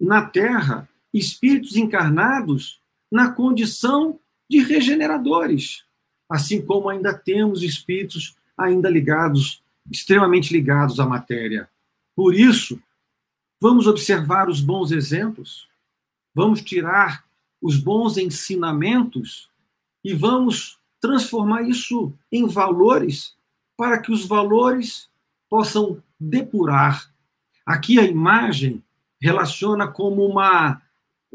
[0.00, 2.80] na Terra espíritos encarnados
[3.10, 5.84] na condição de regeneradores,
[6.28, 11.68] assim como ainda temos espíritos ainda ligados, extremamente ligados à matéria.
[12.16, 12.80] Por isso,
[13.60, 15.68] vamos observar os bons exemplos,
[16.34, 17.24] vamos tirar
[17.62, 19.48] os bons ensinamentos
[20.04, 23.36] e vamos transformar isso em valores
[23.76, 25.08] para que os valores
[25.48, 27.10] possam depurar.
[27.64, 28.82] Aqui a imagem
[29.20, 30.82] relaciona como uma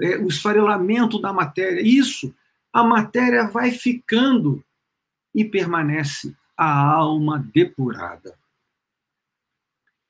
[0.02, 1.82] é, o esfarelamento da matéria.
[1.82, 2.34] Isso,
[2.72, 4.64] a matéria vai ficando
[5.34, 8.38] e permanece a alma depurada.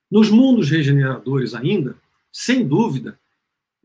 [0.10, 1.98] Nos mundos regeneradores ainda,
[2.32, 3.20] sem dúvida,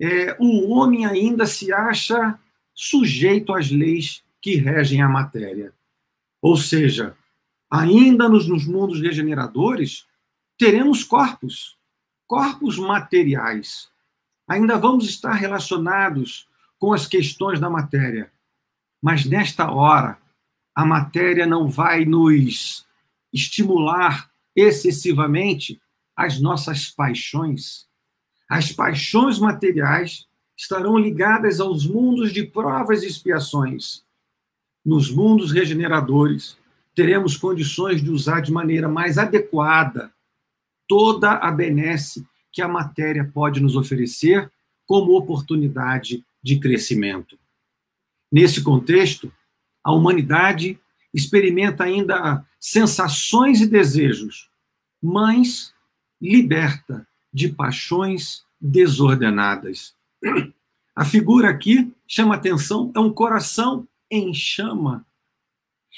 [0.01, 2.39] é, o homem ainda se acha
[2.75, 5.73] sujeito às leis que regem a matéria.
[6.41, 7.17] Ou seja,
[7.71, 10.07] ainda nos, nos mundos regeneradores,
[10.57, 11.77] teremos corpos,
[12.27, 13.91] corpos materiais.
[14.47, 16.49] Ainda vamos estar relacionados
[16.79, 18.31] com as questões da matéria.
[19.03, 20.19] Mas nesta hora,
[20.79, 22.87] a matéria não vai nos
[23.33, 25.83] estimular excessivamente
[26.15, 27.89] as nossas paixões.
[28.49, 34.05] As paixões materiais estarão ligadas aos mundos de provas e expiações.
[34.87, 36.57] Nos mundos regeneradores,
[36.95, 40.13] teremos condições de usar de maneira mais adequada
[40.87, 44.49] toda a benesse que a matéria pode nos oferecer
[44.87, 47.37] como oportunidade de crescimento.
[48.31, 49.33] Nesse contexto,
[49.89, 50.79] a humanidade
[51.15, 54.51] experimenta ainda sensações e desejos,
[55.03, 55.73] mas
[56.21, 59.95] liberta de paixões desordenadas.
[60.95, 65.07] A figura aqui chama atenção, é um coração em chama.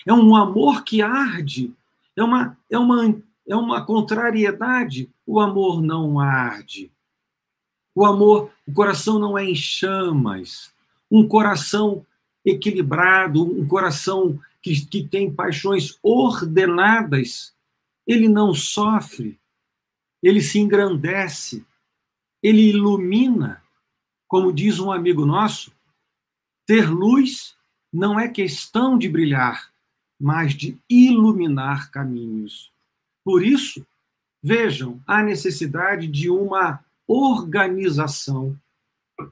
[0.07, 1.75] É um amor que arde,
[2.15, 5.11] é uma, é uma, é uma contrariedade.
[5.27, 6.93] O amor não arde.
[7.93, 10.73] O amor, o coração não é em chamas.
[11.11, 12.07] Um coração
[12.45, 17.55] equilibrado, um coração que, que tem paixões ordenadas,
[18.07, 19.39] ele não sofre,
[20.23, 21.65] ele se engrandece,
[22.43, 23.63] ele ilumina.
[24.29, 25.73] Como diz um amigo nosso,
[26.67, 27.57] ter luz
[27.93, 29.71] não é questão de brilhar,
[30.21, 32.71] mas de iluminar caminhos.
[33.25, 33.85] Por isso,
[34.43, 38.57] vejam a necessidade de uma organização,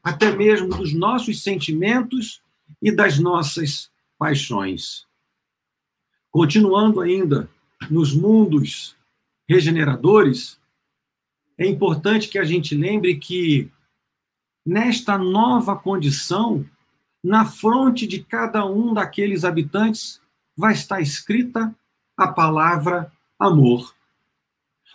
[0.03, 2.43] até mesmo dos nossos sentimentos
[2.81, 5.07] e das nossas paixões.
[6.31, 7.49] Continuando ainda
[7.91, 8.97] nos mundos
[9.49, 10.61] regeneradores,
[11.57, 13.71] é importante que a gente lembre que
[14.65, 16.65] nesta nova condição,
[17.25, 20.21] na fronte de cada um daqueles habitantes,
[20.57, 21.75] vai estar escrita
[22.17, 23.95] a palavra amor.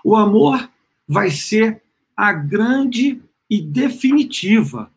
[0.03, 0.69] O amor
[1.07, 1.81] vai ser
[2.15, 4.91] a grande e definitiva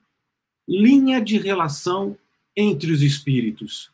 [0.68, 2.16] linha de relação
[2.56, 3.90] entre os espíritos.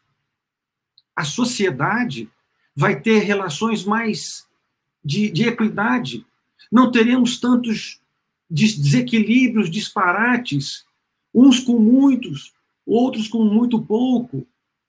[1.14, 2.28] a sociedade
[2.74, 4.46] vai ter relações mais
[5.04, 6.24] de, de equidade.
[6.70, 8.00] Não teremos tantos
[8.48, 10.84] desequilíbrios, disparates,
[11.34, 12.52] uns com muitos,
[12.86, 14.46] outros com muito pouco.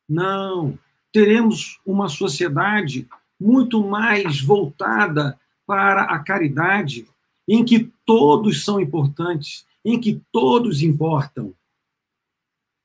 [0.08, 0.78] Não.
[1.12, 3.08] Teremos uma sociedade
[3.40, 7.06] muito mais voltada para a caridade,
[7.48, 11.54] em que todos são importantes, em que todos importam.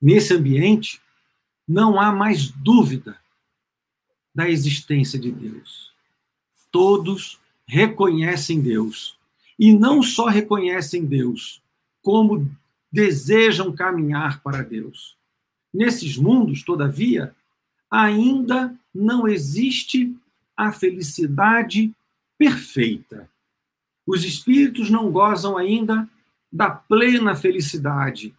[0.01, 1.01] Nesse ambiente,
[1.67, 3.17] não há mais dúvida
[4.33, 5.91] da existência de Deus.
[6.71, 9.17] Todos reconhecem Deus.
[9.57, 11.61] E não só reconhecem Deus,
[12.01, 12.49] como
[12.91, 15.17] desejam caminhar para Deus.
[15.73, 17.35] Nesses mundos, todavia,
[17.91, 20.15] ainda não existe
[20.55, 21.93] a felicidade
[22.37, 23.29] perfeita.
[24.07, 26.09] Os espíritos não gozam ainda
[26.51, 28.33] da plena felicidade,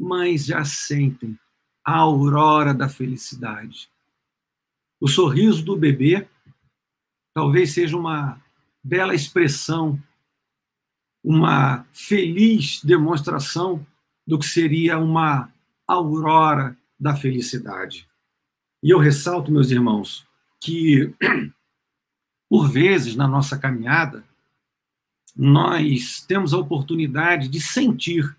[0.00, 1.38] mas já sentem
[1.84, 3.90] a aurora da felicidade.
[4.98, 6.26] O sorriso do bebê
[7.34, 8.42] talvez seja uma
[8.82, 10.02] bela expressão,
[11.22, 13.86] uma feliz demonstração
[14.26, 15.52] do que seria uma
[15.86, 18.08] aurora da felicidade.
[18.82, 20.26] E eu ressalto, meus irmãos,
[20.58, 21.14] que
[22.48, 24.24] por vezes na nossa caminhada
[25.36, 28.34] nós temos a oportunidade de sentir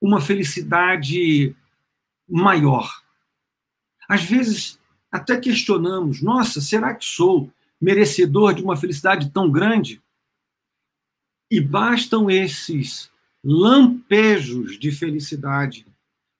[0.00, 1.54] uma felicidade
[2.28, 3.02] maior.
[4.08, 4.78] Às vezes
[5.10, 10.02] até questionamos: nossa, será que sou merecedor de uma felicidade tão grande?
[11.50, 13.10] E bastam esses
[13.44, 15.86] lampejos de felicidade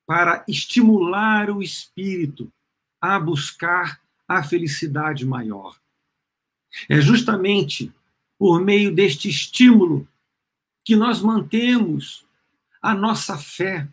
[0.05, 2.53] para estimular o espírito
[3.01, 5.77] a buscar a felicidade maior.
[6.89, 7.93] É justamente
[8.39, 10.07] por meio deste estímulo
[10.85, 12.26] que nós mantemos
[12.87, 13.89] a nossa fé,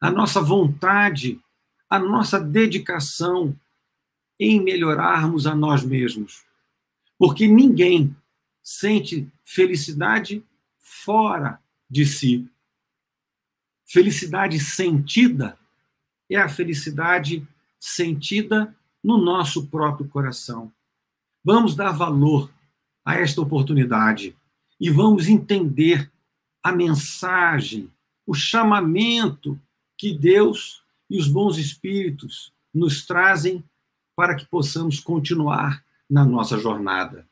[0.00, 1.38] a nossa vontade,
[1.90, 3.54] a nossa dedicação
[4.40, 6.42] em melhorarmos a nós mesmos.
[7.18, 8.16] Porque ninguém
[8.62, 10.42] sente felicidade
[10.78, 12.50] fora de si.
[13.84, 15.58] Felicidade sentida
[16.30, 17.46] é a felicidade
[17.78, 20.72] sentida no nosso próprio coração.
[21.44, 22.50] Vamos dar valor
[23.04, 24.34] a esta oportunidade
[24.80, 26.10] e vamos entender
[26.62, 27.92] a mensagem,
[28.28, 29.58] o chamamento
[29.96, 33.64] que Deus e os bons espíritos nos trazem
[34.14, 37.26] para que possamos continuar na nossa jornada.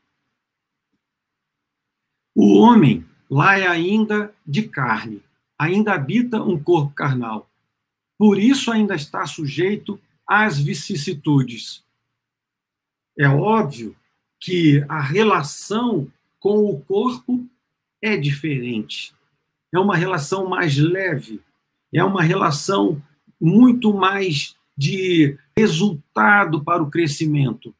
[2.33, 5.21] O homem lá é ainda de carne,
[5.55, 7.47] ainda habita um corpo carnal.
[8.17, 11.85] Por isso ainda está sujeito às vicissitudes.
[13.15, 13.95] É óbvio
[14.39, 17.47] que a relação com o corpo
[18.01, 19.15] é diferente.
[19.73, 21.41] É uma relação mais leve,
[21.93, 23.01] é uma relação
[23.39, 27.75] muito mais de resultado para o crescimento.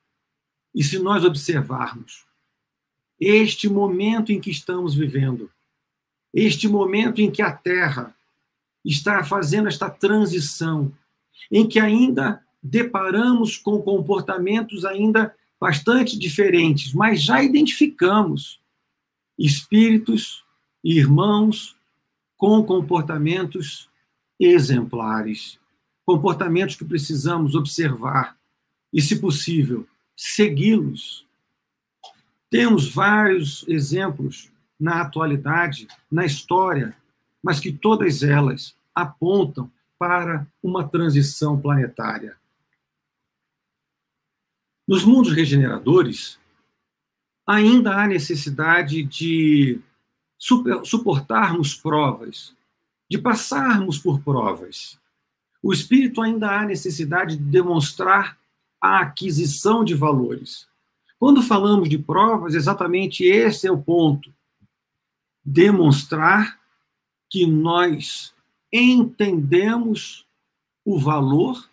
[0.73, 2.25] E se nós observarmos
[3.19, 5.49] este momento em que estamos vivendo,
[6.33, 8.15] este momento em que a Terra
[8.83, 10.91] está fazendo esta transição,
[11.51, 18.59] em que ainda deparamos com comportamentos ainda bastante diferentes, mas já identificamos
[19.38, 20.43] espíritos
[20.83, 21.76] e irmãos
[22.38, 23.89] com comportamentos
[24.39, 25.59] exemplares
[26.07, 28.38] comportamentos que precisamos observar
[28.93, 29.85] e, se possível,
[30.15, 31.27] segui-los.
[32.49, 36.95] Temos vários exemplos na atualidade, na história,
[37.43, 39.69] mas que todas elas apontam
[39.99, 42.38] para uma transição planetária.
[44.88, 46.39] Nos mundos regeneradores,
[47.45, 49.81] ainda há necessidade de
[50.38, 52.55] suportarmos provas,
[53.09, 54.99] de passarmos por provas.
[55.61, 58.38] O espírito ainda há necessidade de demonstrar
[58.79, 60.67] a aquisição de valores.
[61.19, 64.31] Quando falamos de provas, exatamente esse é o ponto.
[65.43, 66.59] Demonstrar
[67.29, 68.33] que nós
[68.71, 70.25] entendemos
[70.85, 71.67] o valor,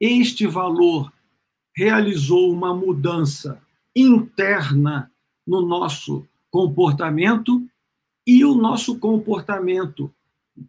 [0.00, 1.12] este valor
[1.74, 3.62] realizou uma mudança
[3.94, 5.10] interna
[5.46, 7.66] no nosso comportamento
[8.26, 10.12] e o nosso comportamento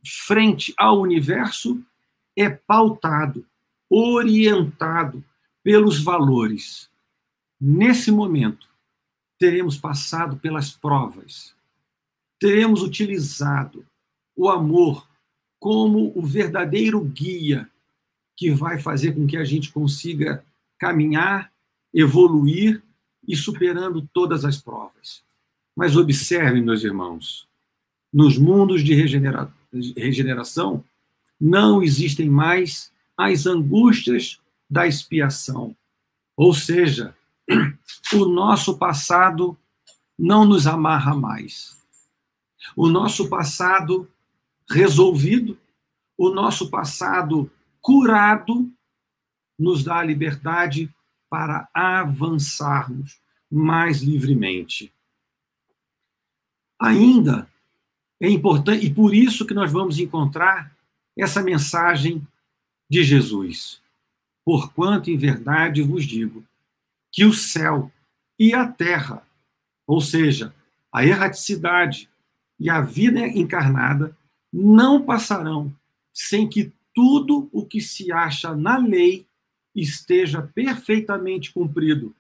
[0.06, 1.84] frente ao universo
[2.36, 3.46] é pautado,
[3.90, 5.24] orientado
[5.64, 6.90] pelos valores.
[7.60, 8.68] Nesse momento,
[9.38, 11.56] teremos passado pelas provas,
[12.40, 13.86] teremos utilizado
[14.36, 15.08] o amor
[15.60, 17.70] como o verdadeiro guia
[18.36, 20.44] que vai fazer com que a gente consiga
[20.80, 21.52] caminhar,
[21.94, 22.82] evoluir
[23.28, 25.24] e superando todas as provas.
[25.76, 27.48] Mas observem, meus irmãos,
[28.12, 29.52] nos mundos de regenera
[29.96, 30.84] regeneração,
[31.40, 35.76] não existem mais as angústias da expiação.
[36.36, 37.16] Ou seja,
[38.14, 39.58] o nosso passado
[40.18, 41.78] não nos amarra mais.
[42.76, 44.08] O nosso passado
[44.70, 45.58] resolvido,
[46.18, 47.50] o nosso passado
[47.82, 48.72] curado,
[49.58, 50.94] nos dá a liberdade
[51.30, 53.20] para avançarmos
[53.50, 54.94] mais livremente.
[56.82, 57.48] Ainda
[58.20, 60.76] é importante, e por isso que nós vamos encontrar
[61.16, 62.26] essa mensagem
[62.90, 63.80] de Jesus.
[64.44, 66.44] Porquanto em verdade vos digo
[67.12, 67.92] que o céu
[68.40, 69.24] e a terra,
[69.86, 70.56] ou seja,
[70.92, 72.10] a erraticidade
[72.60, 74.18] e a vida encarnada,
[74.52, 75.72] não passarão
[76.12, 79.28] sem que tudo o que se acha na lei
[79.76, 82.16] esteja perfeitamente cumprido,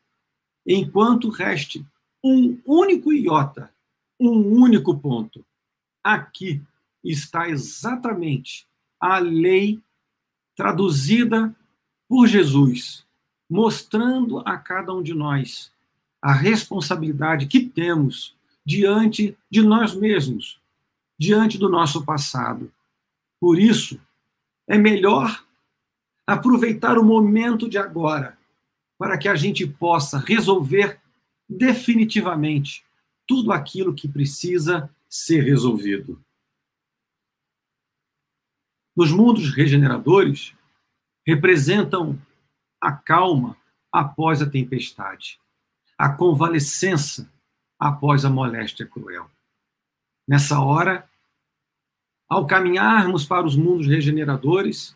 [0.65, 1.83] enquanto reste
[2.23, 3.73] um único iota,
[4.29, 5.43] um único ponto.
[6.03, 6.61] Aqui
[7.03, 8.67] está exatamente
[8.99, 9.81] a lei
[10.55, 11.55] traduzida
[12.07, 13.05] por Jesus,
[13.49, 15.71] mostrando a cada um de nós
[16.21, 20.61] a responsabilidade que temos diante de nós mesmos,
[21.17, 22.71] diante do nosso passado.
[23.39, 23.99] Por isso,
[24.67, 25.43] é melhor
[26.27, 28.37] aproveitar o momento de agora
[28.99, 30.99] para que a gente possa resolver
[31.49, 32.85] definitivamente
[33.27, 36.23] tudo aquilo que precisa ser resolvido.
[38.95, 40.53] Os mundos regeneradores
[41.25, 42.19] representam
[42.79, 43.57] a calma
[43.91, 45.39] após a tempestade,
[45.97, 47.31] a convalescença
[47.79, 49.29] após a moléstia cruel.
[50.27, 51.09] Nessa hora,
[52.29, 54.95] ao caminharmos para os mundos regeneradores,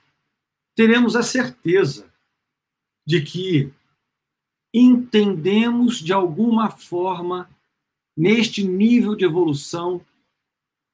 [0.75, 2.09] teremos a certeza
[3.05, 3.73] de que
[4.73, 7.49] entendemos de alguma forma,
[8.15, 10.01] neste nível de evolução,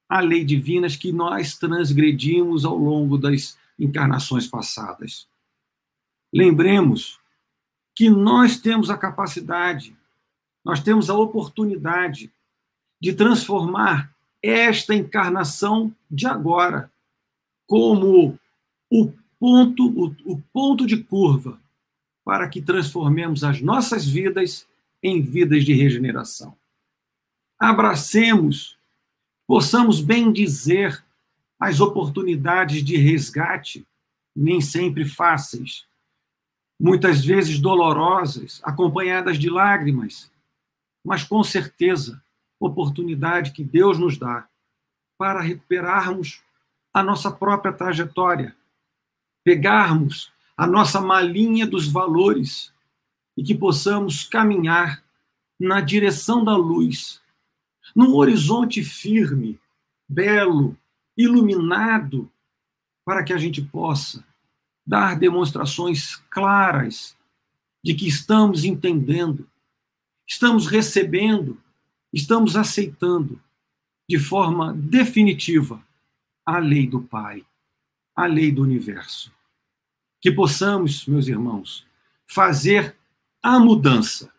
[0.09, 5.27] a lei divina que nós transgredimos ao longo das encarnações passadas.
[6.33, 7.19] Lembremos
[7.95, 9.95] que nós temos a capacidade,
[10.63, 12.31] nós temos a oportunidade
[12.99, 16.91] de transformar esta encarnação de agora
[17.67, 18.37] como
[18.89, 21.59] o ponto, o, o ponto de curva
[22.23, 24.67] para que transformemos as nossas vidas
[25.01, 26.55] em vidas de regeneração.
[27.63, 28.75] Abracemos,
[29.47, 31.05] possamos bem dizer
[31.59, 33.85] as oportunidades de resgate,
[34.35, 35.85] nem sempre fáceis,
[36.79, 40.31] muitas vezes dolorosas, acompanhadas de lágrimas,
[41.05, 42.19] mas com certeza,
[42.59, 44.47] oportunidade que Deus nos dá
[45.15, 46.41] para recuperarmos
[46.91, 48.55] a nossa própria trajetória,
[49.43, 52.73] pegarmos a nossa malinha dos valores
[53.37, 55.03] e que possamos caminhar
[55.59, 57.20] na direção da luz,
[57.95, 59.59] num horizonte firme,
[60.07, 60.77] belo,
[61.17, 62.31] iluminado,
[63.05, 64.25] para que a gente possa
[64.85, 67.15] dar demonstrações claras
[67.83, 69.49] de que estamos entendendo,
[70.27, 71.57] estamos recebendo,
[72.13, 73.41] estamos aceitando
[74.07, 75.83] de forma definitiva
[76.45, 77.45] a lei do Pai
[78.15, 79.31] a lei do universo.
[80.19, 81.85] Que possamos, meus irmãos,
[82.27, 82.95] fazer
[83.41, 84.31] a mudança.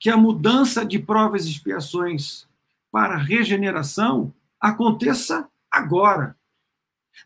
[0.00, 2.47] Que a mudança de provas e expiações
[2.90, 6.36] para a regeneração aconteça agora.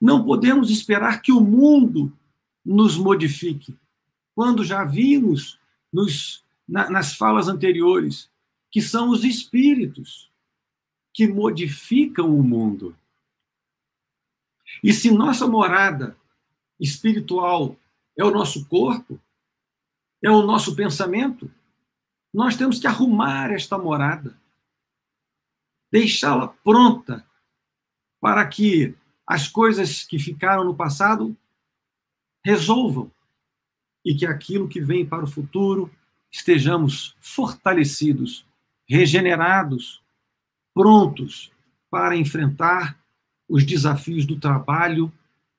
[0.01, 2.17] Não podemos esperar que o mundo
[2.65, 3.77] nos modifique.
[4.35, 5.59] Quando já vimos
[5.93, 8.31] nos, na, nas falas anteriores
[8.71, 10.31] que são os espíritos
[11.13, 12.97] que modificam o mundo.
[14.83, 16.17] E se nossa morada
[16.81, 17.77] espiritual
[18.17, 19.21] é o nosso corpo,
[20.23, 21.51] é o nosso pensamento,
[22.33, 24.41] nós temos que arrumar esta morada,
[25.93, 27.25] deixá-la pronta
[28.19, 31.37] para que as coisas que ficaram no passado
[32.43, 33.13] resolvam
[34.03, 35.93] e que aquilo que vem para o futuro
[36.31, 38.47] estejamos fortalecidos,
[38.89, 40.03] regenerados,
[40.75, 41.53] prontos
[41.91, 42.99] para enfrentar
[43.47, 45.13] os desafios do trabalho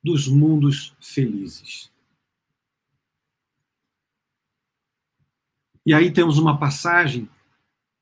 [0.03, 1.91] dos mundos felizes.
[5.85, 7.29] E aí temos uma passagem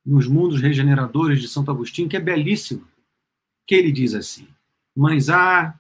[0.06, 2.88] nos mundos regeneradores de Santo Agostinho que é belíssima,
[3.68, 4.48] que ele diz assim:
[4.96, 5.78] Mas há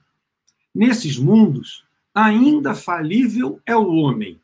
[0.73, 4.39] nesses mundos ainda falível é o homem,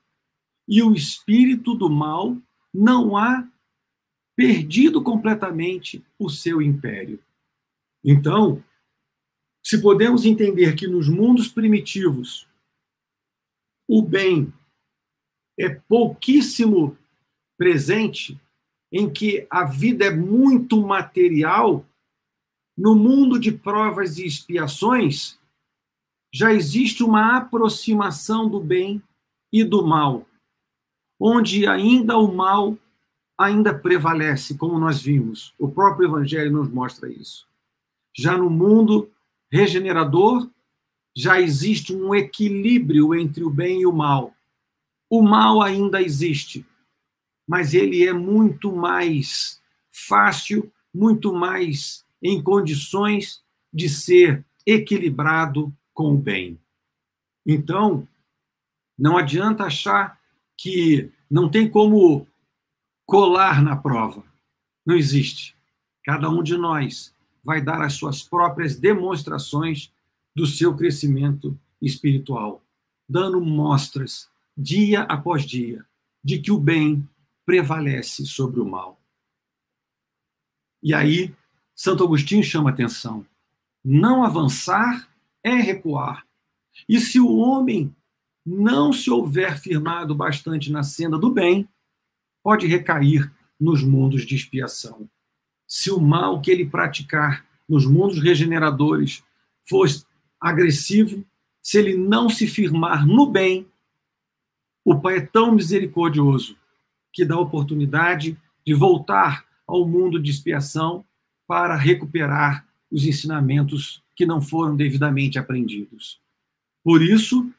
[0.68, 2.38] e o espírito do mal
[2.74, 3.48] não há
[4.36, 7.20] perdido completamente o seu império.
[8.04, 8.64] Então,
[9.64, 12.48] se podemos entender que nos mundos primitivos
[13.88, 14.54] o bem
[15.58, 16.98] é pouquíssimo
[17.58, 18.40] presente,
[18.92, 21.86] em que a vida é muito material,
[22.78, 25.38] no mundo de provas e expiações,
[26.32, 29.02] já existe uma aproximação do bem
[29.52, 30.26] e do mal,
[31.20, 32.78] onde ainda o mal
[33.38, 35.54] ainda prevalece, como nós vimos.
[35.58, 37.48] O próprio Evangelho nos mostra isso.
[38.16, 39.12] Já no mundo
[39.52, 40.50] regenerador,
[41.16, 44.34] já existe um equilíbrio entre o bem e o mal.
[45.10, 46.66] O mal ainda existe,
[47.48, 53.42] mas ele é muito mais fácil, muito mais em condições
[53.74, 56.60] de ser equilibrado com o bem.
[57.46, 58.08] Então,
[58.98, 60.20] não adianta achar
[60.58, 62.28] que não tem como
[63.06, 64.24] colar na prova.
[64.86, 65.56] Não existe.
[66.04, 69.92] Cada um de nós vai dar as suas próprias demonstrações
[70.36, 72.62] do seu crescimento espiritual,
[73.08, 75.86] dando mostras dia após dia
[76.24, 77.08] de que o bem
[77.48, 79.02] prevalece sobre o mal.
[80.84, 81.34] E aí,
[81.74, 83.26] Santo Agostinho chama atenção.
[83.82, 85.10] Não avançar
[85.42, 86.28] é recuar.
[86.90, 87.96] E se o homem
[88.46, 91.68] não se houver firmado bastante na senda do bem,
[92.44, 95.10] pode recair nos mundos de expiação.
[95.66, 99.24] Se o mal que ele praticar nos mundos regeneradores
[99.64, 99.88] for
[100.40, 101.26] agressivo,
[101.64, 103.66] se ele não se firmar no bem,
[104.84, 106.58] o Pai é tão misericordioso
[107.18, 111.04] que dá oportunidade de voltar ao mundo de expiação
[111.48, 116.22] para recuperar os ensinamentos que não foram devidamente aprendidos.
[116.84, 117.52] Por isso,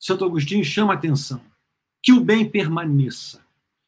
[0.00, 1.42] Santo Agostinho chama a atenção
[2.02, 3.44] que o bem permaneça,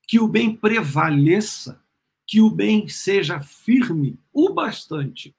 [0.06, 1.80] que o bem prevaleça,
[2.26, 5.34] que o bem seja firme o bastante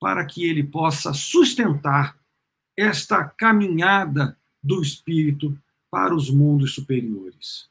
[0.00, 2.16] para que ele possa sustentar
[2.74, 5.54] esta caminhada do espírito
[5.90, 7.68] para os mundos superiores.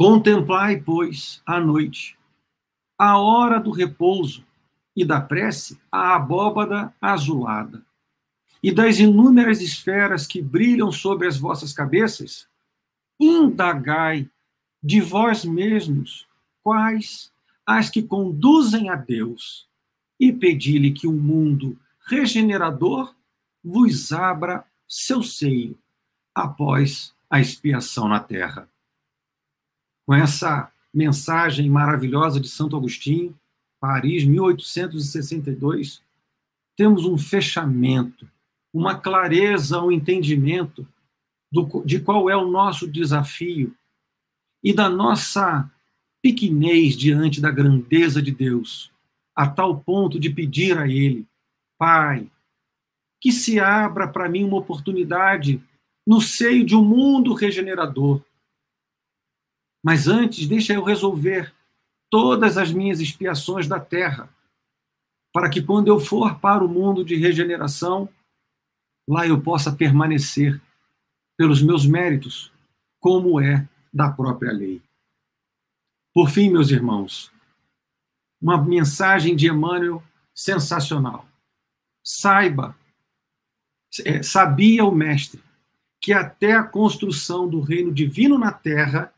[0.00, 2.16] Contemplai, pois, à noite,
[2.98, 4.42] a hora do repouso
[4.96, 7.84] e da prece, a abóbada azulada,
[8.62, 12.48] e das inúmeras esferas que brilham sobre as vossas cabeças,
[13.20, 14.26] indagai
[14.82, 16.26] de vós mesmos
[16.62, 17.30] quais
[17.66, 19.68] as que conduzem a Deus,
[20.18, 23.14] e pedi-lhe que o um mundo regenerador
[23.62, 25.78] vos abra seu seio
[26.34, 28.66] após a expiação na terra.
[30.10, 33.32] Com essa mensagem maravilhosa de Santo Agostinho,
[33.80, 36.02] Paris, 1862,
[36.76, 38.28] temos um fechamento,
[38.74, 40.84] uma clareza, um entendimento
[41.48, 43.72] do, de qual é o nosso desafio
[44.64, 45.70] e da nossa
[46.20, 48.90] pequenez diante da grandeza de Deus,
[49.32, 51.24] a tal ponto de pedir a Ele,
[51.78, 52.28] Pai,
[53.20, 55.62] que se abra para mim uma oportunidade
[56.04, 58.20] no seio de um mundo regenerador.
[59.82, 61.52] Mas antes, deixa eu resolver
[62.10, 64.28] todas as minhas expiações da terra,
[65.32, 68.08] para que quando eu for para o mundo de regeneração,
[69.08, 70.60] lá eu possa permanecer
[71.36, 72.52] pelos meus méritos,
[72.98, 74.82] como é da própria lei.
[76.12, 77.32] Por fim, meus irmãos,
[78.40, 80.02] uma mensagem de Emmanuel
[80.34, 81.26] sensacional.
[82.02, 82.76] Saiba,
[84.04, 85.42] é, sabia o Mestre,
[86.00, 89.12] que até a construção do reino divino na terra,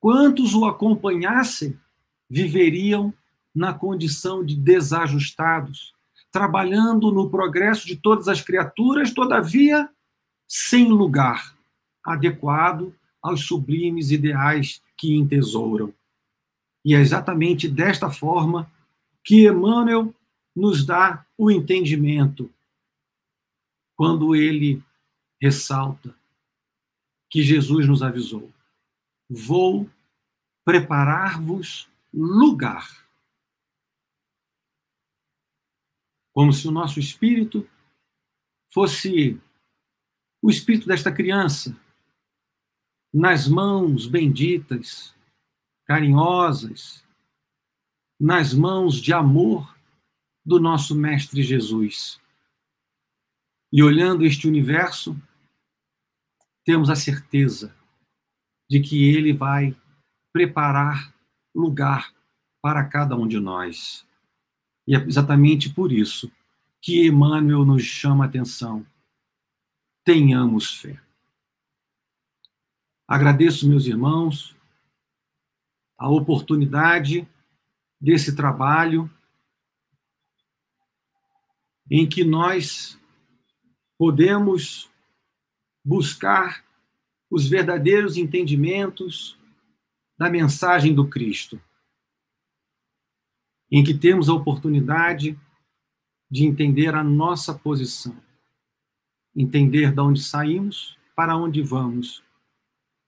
[0.00, 1.78] quantos o acompanhassem
[2.28, 3.12] viveriam
[3.54, 5.94] na condição de desajustados,
[6.30, 9.88] trabalhando no progresso de todas as criaturas, todavia
[10.46, 11.54] sem lugar
[12.04, 15.92] adequado aos sublimes ideais que entesouram.
[16.84, 18.70] E é exatamente desta forma
[19.24, 20.14] que Emmanuel
[20.54, 22.50] nos dá o entendimento
[23.94, 24.82] quando ele
[25.40, 26.14] ressalta
[27.28, 28.50] que Jesus nos avisou:
[29.28, 29.90] vou
[30.64, 33.06] preparar-vos lugar.
[36.32, 37.68] Como se o nosso espírito
[38.72, 39.40] fosse
[40.42, 41.76] o espírito desta criança,
[43.12, 45.14] nas mãos benditas,
[45.84, 47.04] carinhosas,
[48.20, 49.76] nas mãos de amor
[50.44, 52.20] do nosso Mestre Jesus.
[53.72, 55.16] E olhando este universo,
[56.64, 57.77] temos a certeza
[58.68, 59.74] de que ele vai
[60.32, 61.14] preparar
[61.54, 62.12] lugar
[62.60, 64.06] para cada um de nós.
[64.86, 66.30] E é exatamente por isso
[66.80, 68.86] que Emmanuel nos chama a atenção.
[70.04, 71.00] Tenhamos fé.
[73.06, 74.54] Agradeço, meus irmãos,
[75.96, 77.26] a oportunidade
[78.00, 79.10] desse trabalho
[81.90, 82.98] em que nós
[83.96, 84.90] podemos
[85.84, 86.64] buscar
[87.30, 89.38] os verdadeiros entendimentos
[90.16, 91.60] da mensagem do Cristo,
[93.70, 95.38] em que temos a oportunidade
[96.30, 98.16] de entender a nossa posição,
[99.34, 102.22] entender de onde saímos para onde vamos.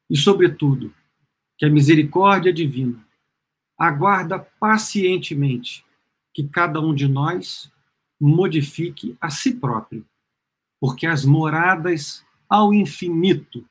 [0.08, 0.94] E, sobretudo,
[1.56, 3.06] que a misericórdia divina
[3.78, 5.84] aguarda pacientemente
[6.34, 7.72] que cada um de nós
[8.20, 10.06] modifique a si próprio,
[10.78, 13.66] porque as moradas ao infinito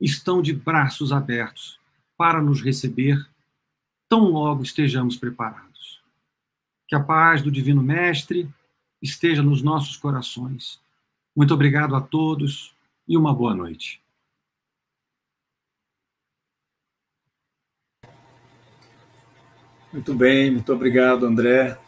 [0.00, 1.78] estão de braços abertos
[2.16, 3.28] para nos receber,
[4.08, 6.02] tão logo estejamos preparados.
[6.86, 8.48] Que a paz do Divino Mestre
[9.02, 10.80] esteja nos nossos corações.
[11.34, 12.74] Muito obrigado a todos
[13.06, 14.00] e uma boa noite.
[19.92, 21.78] Muito bem, muito obrigado, André.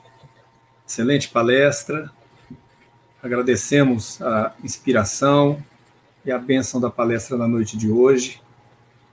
[0.87, 2.11] Excelente palestra.
[3.23, 5.63] Agradecemos a inspiração
[6.29, 8.43] e a bênção da palestra na noite de hoje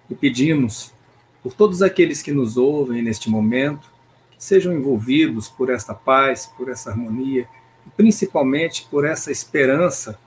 [0.10, 0.94] e pedimos
[1.42, 3.90] por todos aqueles que nos ouvem neste momento
[4.32, 7.48] que sejam envolvidos por esta paz, por essa harmonia
[7.88, 10.20] e principalmente por essa esperança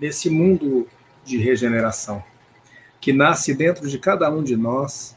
[0.00, 0.88] desse mundo
[1.24, 2.24] de regeneração
[3.00, 5.14] que nasce dentro de cada um de nós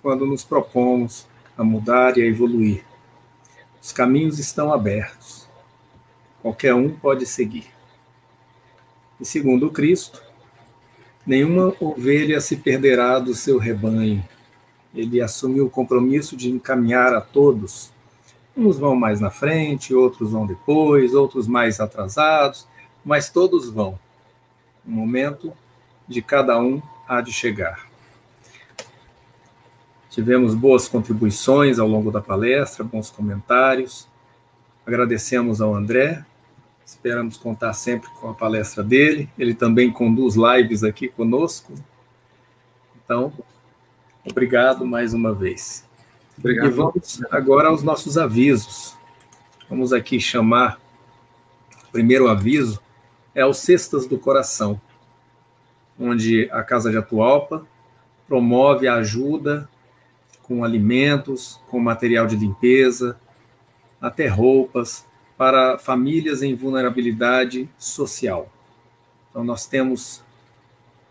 [0.00, 2.82] quando nos propomos a mudar e a evoluir.
[3.82, 5.46] Os caminhos estão abertos.
[6.40, 7.75] Qualquer um pode seguir.
[9.20, 10.22] E segundo Cristo,
[11.26, 14.22] nenhuma ovelha se perderá do seu rebanho.
[14.94, 17.90] Ele assumiu o compromisso de encaminhar a todos.
[18.56, 22.66] Uns vão mais na frente, outros vão depois, outros mais atrasados,
[23.04, 23.98] mas todos vão.
[24.86, 25.52] O momento
[26.08, 27.86] de cada um há de chegar.
[30.10, 34.08] Tivemos boas contribuições ao longo da palestra, bons comentários.
[34.86, 36.24] Agradecemos ao André.
[36.86, 39.28] Esperamos contar sempre com a palestra dele.
[39.36, 41.72] Ele também conduz lives aqui conosco.
[43.04, 43.32] Então,
[44.24, 45.84] obrigado mais uma vez.
[46.38, 46.68] Obrigado.
[46.68, 48.96] E vamos agora aos nossos avisos.
[49.68, 50.80] Vamos aqui chamar.
[51.88, 52.80] O primeiro aviso
[53.34, 54.80] é o Cestas do Coração,
[55.98, 57.66] onde a Casa de Atualpa
[58.28, 59.68] promove a ajuda
[60.44, 63.18] com alimentos, com material de limpeza,
[64.00, 65.04] até roupas,
[65.36, 68.50] para famílias em vulnerabilidade social.
[69.30, 70.22] Então, nós temos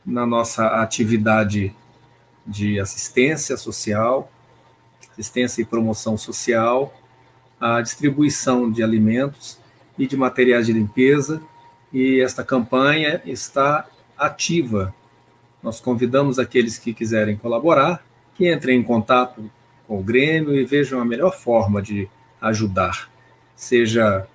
[0.05, 1.76] na nossa atividade
[2.45, 4.32] de assistência social,
[5.11, 6.93] assistência e promoção social,
[7.59, 9.57] a distribuição de alimentos
[9.97, 11.41] e de materiais de limpeza,
[11.93, 14.93] e esta campanha está ativa.
[15.63, 18.03] Nós convidamos aqueles que quiserem colaborar
[18.36, 19.49] que entrem em contato
[19.88, 22.07] com o Grêmio e vejam a melhor forma de
[22.41, 23.09] ajudar,
[23.56, 24.28] seja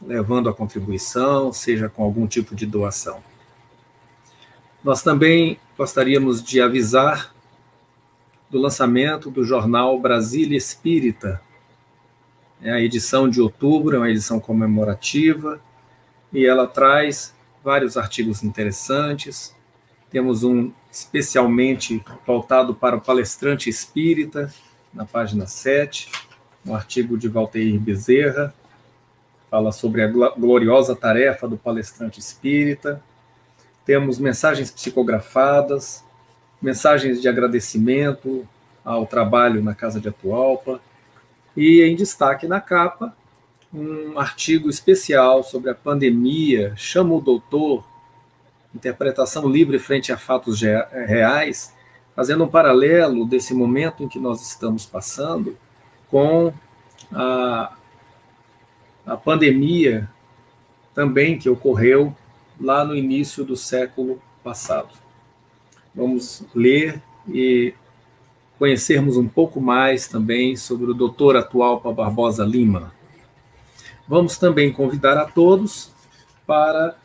[0.00, 3.22] levando a contribuição, seja com algum tipo de doação.
[4.82, 7.34] Nós também gostaríamos de avisar
[8.48, 11.40] do lançamento do jornal Brasília Espírita.
[12.62, 15.60] É a edição de outubro, é uma edição comemorativa,
[16.32, 19.54] e ela traz vários artigos interessantes.
[20.10, 24.52] Temos um especialmente voltado para o palestrante espírita,
[24.92, 26.10] na página 7,
[26.64, 28.54] um artigo de Valteir Bezerra,
[29.50, 33.02] fala sobre a gloriosa tarefa do palestrante espírita.
[33.84, 36.04] Temos mensagens psicografadas,
[36.60, 38.46] mensagens de agradecimento
[38.84, 40.80] ao trabalho na Casa de Atualpa,
[41.56, 43.16] e em destaque na capa,
[43.72, 47.84] um artigo especial sobre a pandemia, chama o doutor
[48.74, 51.72] interpretação livre frente a fatos reais,
[52.14, 55.56] fazendo um paralelo desse momento em que nós estamos passando
[56.10, 56.52] com
[57.12, 57.72] a,
[59.08, 60.08] a pandemia
[60.94, 62.14] também que ocorreu
[62.60, 64.90] lá no início do século passado.
[65.94, 67.72] Vamos ler e
[68.58, 72.92] conhecermos um pouco mais também sobre o doutor atual para Barbosa Lima.
[74.06, 75.90] Vamos também convidar a todos
[76.46, 76.96] para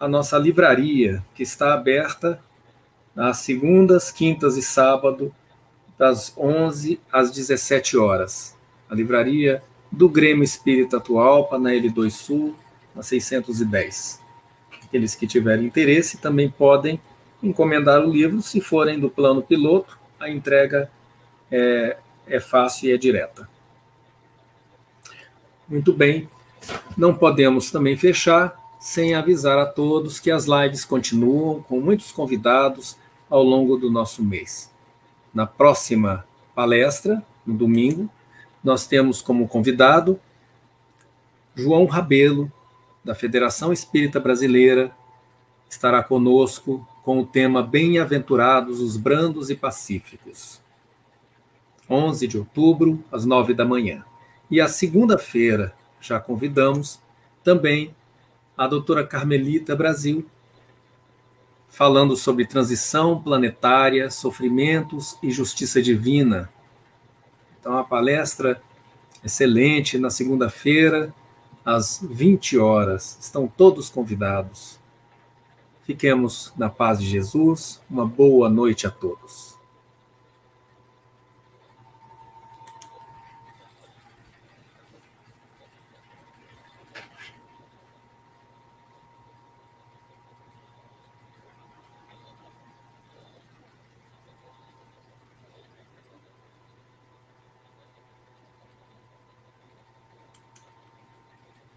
[0.00, 2.40] a nossa livraria, que está aberta
[3.14, 5.34] às segundas, quintas e sábado,
[5.98, 8.56] das 11 às 17 horas.
[8.88, 12.54] A livraria do Grêmio Espírita Atualpa, na L2 Sul,
[12.94, 14.20] na 610.
[14.84, 17.00] Aqueles que tiverem interesse também podem
[17.42, 20.90] encomendar o livro, se forem do plano piloto, a entrega
[21.50, 23.48] é, é fácil e é direta.
[25.68, 26.28] Muito bem,
[26.96, 32.96] não podemos também fechar sem avisar a todos que as lives continuam com muitos convidados
[33.28, 34.70] ao longo do nosso mês.
[35.34, 36.24] Na próxima
[36.54, 38.10] palestra, no domingo,
[38.62, 40.20] nós temos como convidado
[41.58, 42.52] João Rabelo,
[43.04, 44.92] da Federação Espírita Brasileira,
[45.68, 50.60] estará conosco com o tema Bem-aventurados os brandos e pacíficos.
[51.90, 54.04] 11 de outubro, às 9 da manhã.
[54.48, 57.00] E a segunda-feira, já convidamos
[57.42, 57.94] também
[58.56, 60.24] a doutora Carmelita Brasil,
[61.68, 66.48] falando sobre transição planetária, sofrimentos e justiça divina.
[67.60, 68.60] Então, a palestra
[69.24, 71.12] excelente na segunda-feira,
[71.64, 73.18] às 20 horas.
[73.20, 74.78] Estão todos convidados.
[75.84, 77.80] Fiquemos na paz de Jesus.
[77.90, 79.47] Uma boa noite a todos.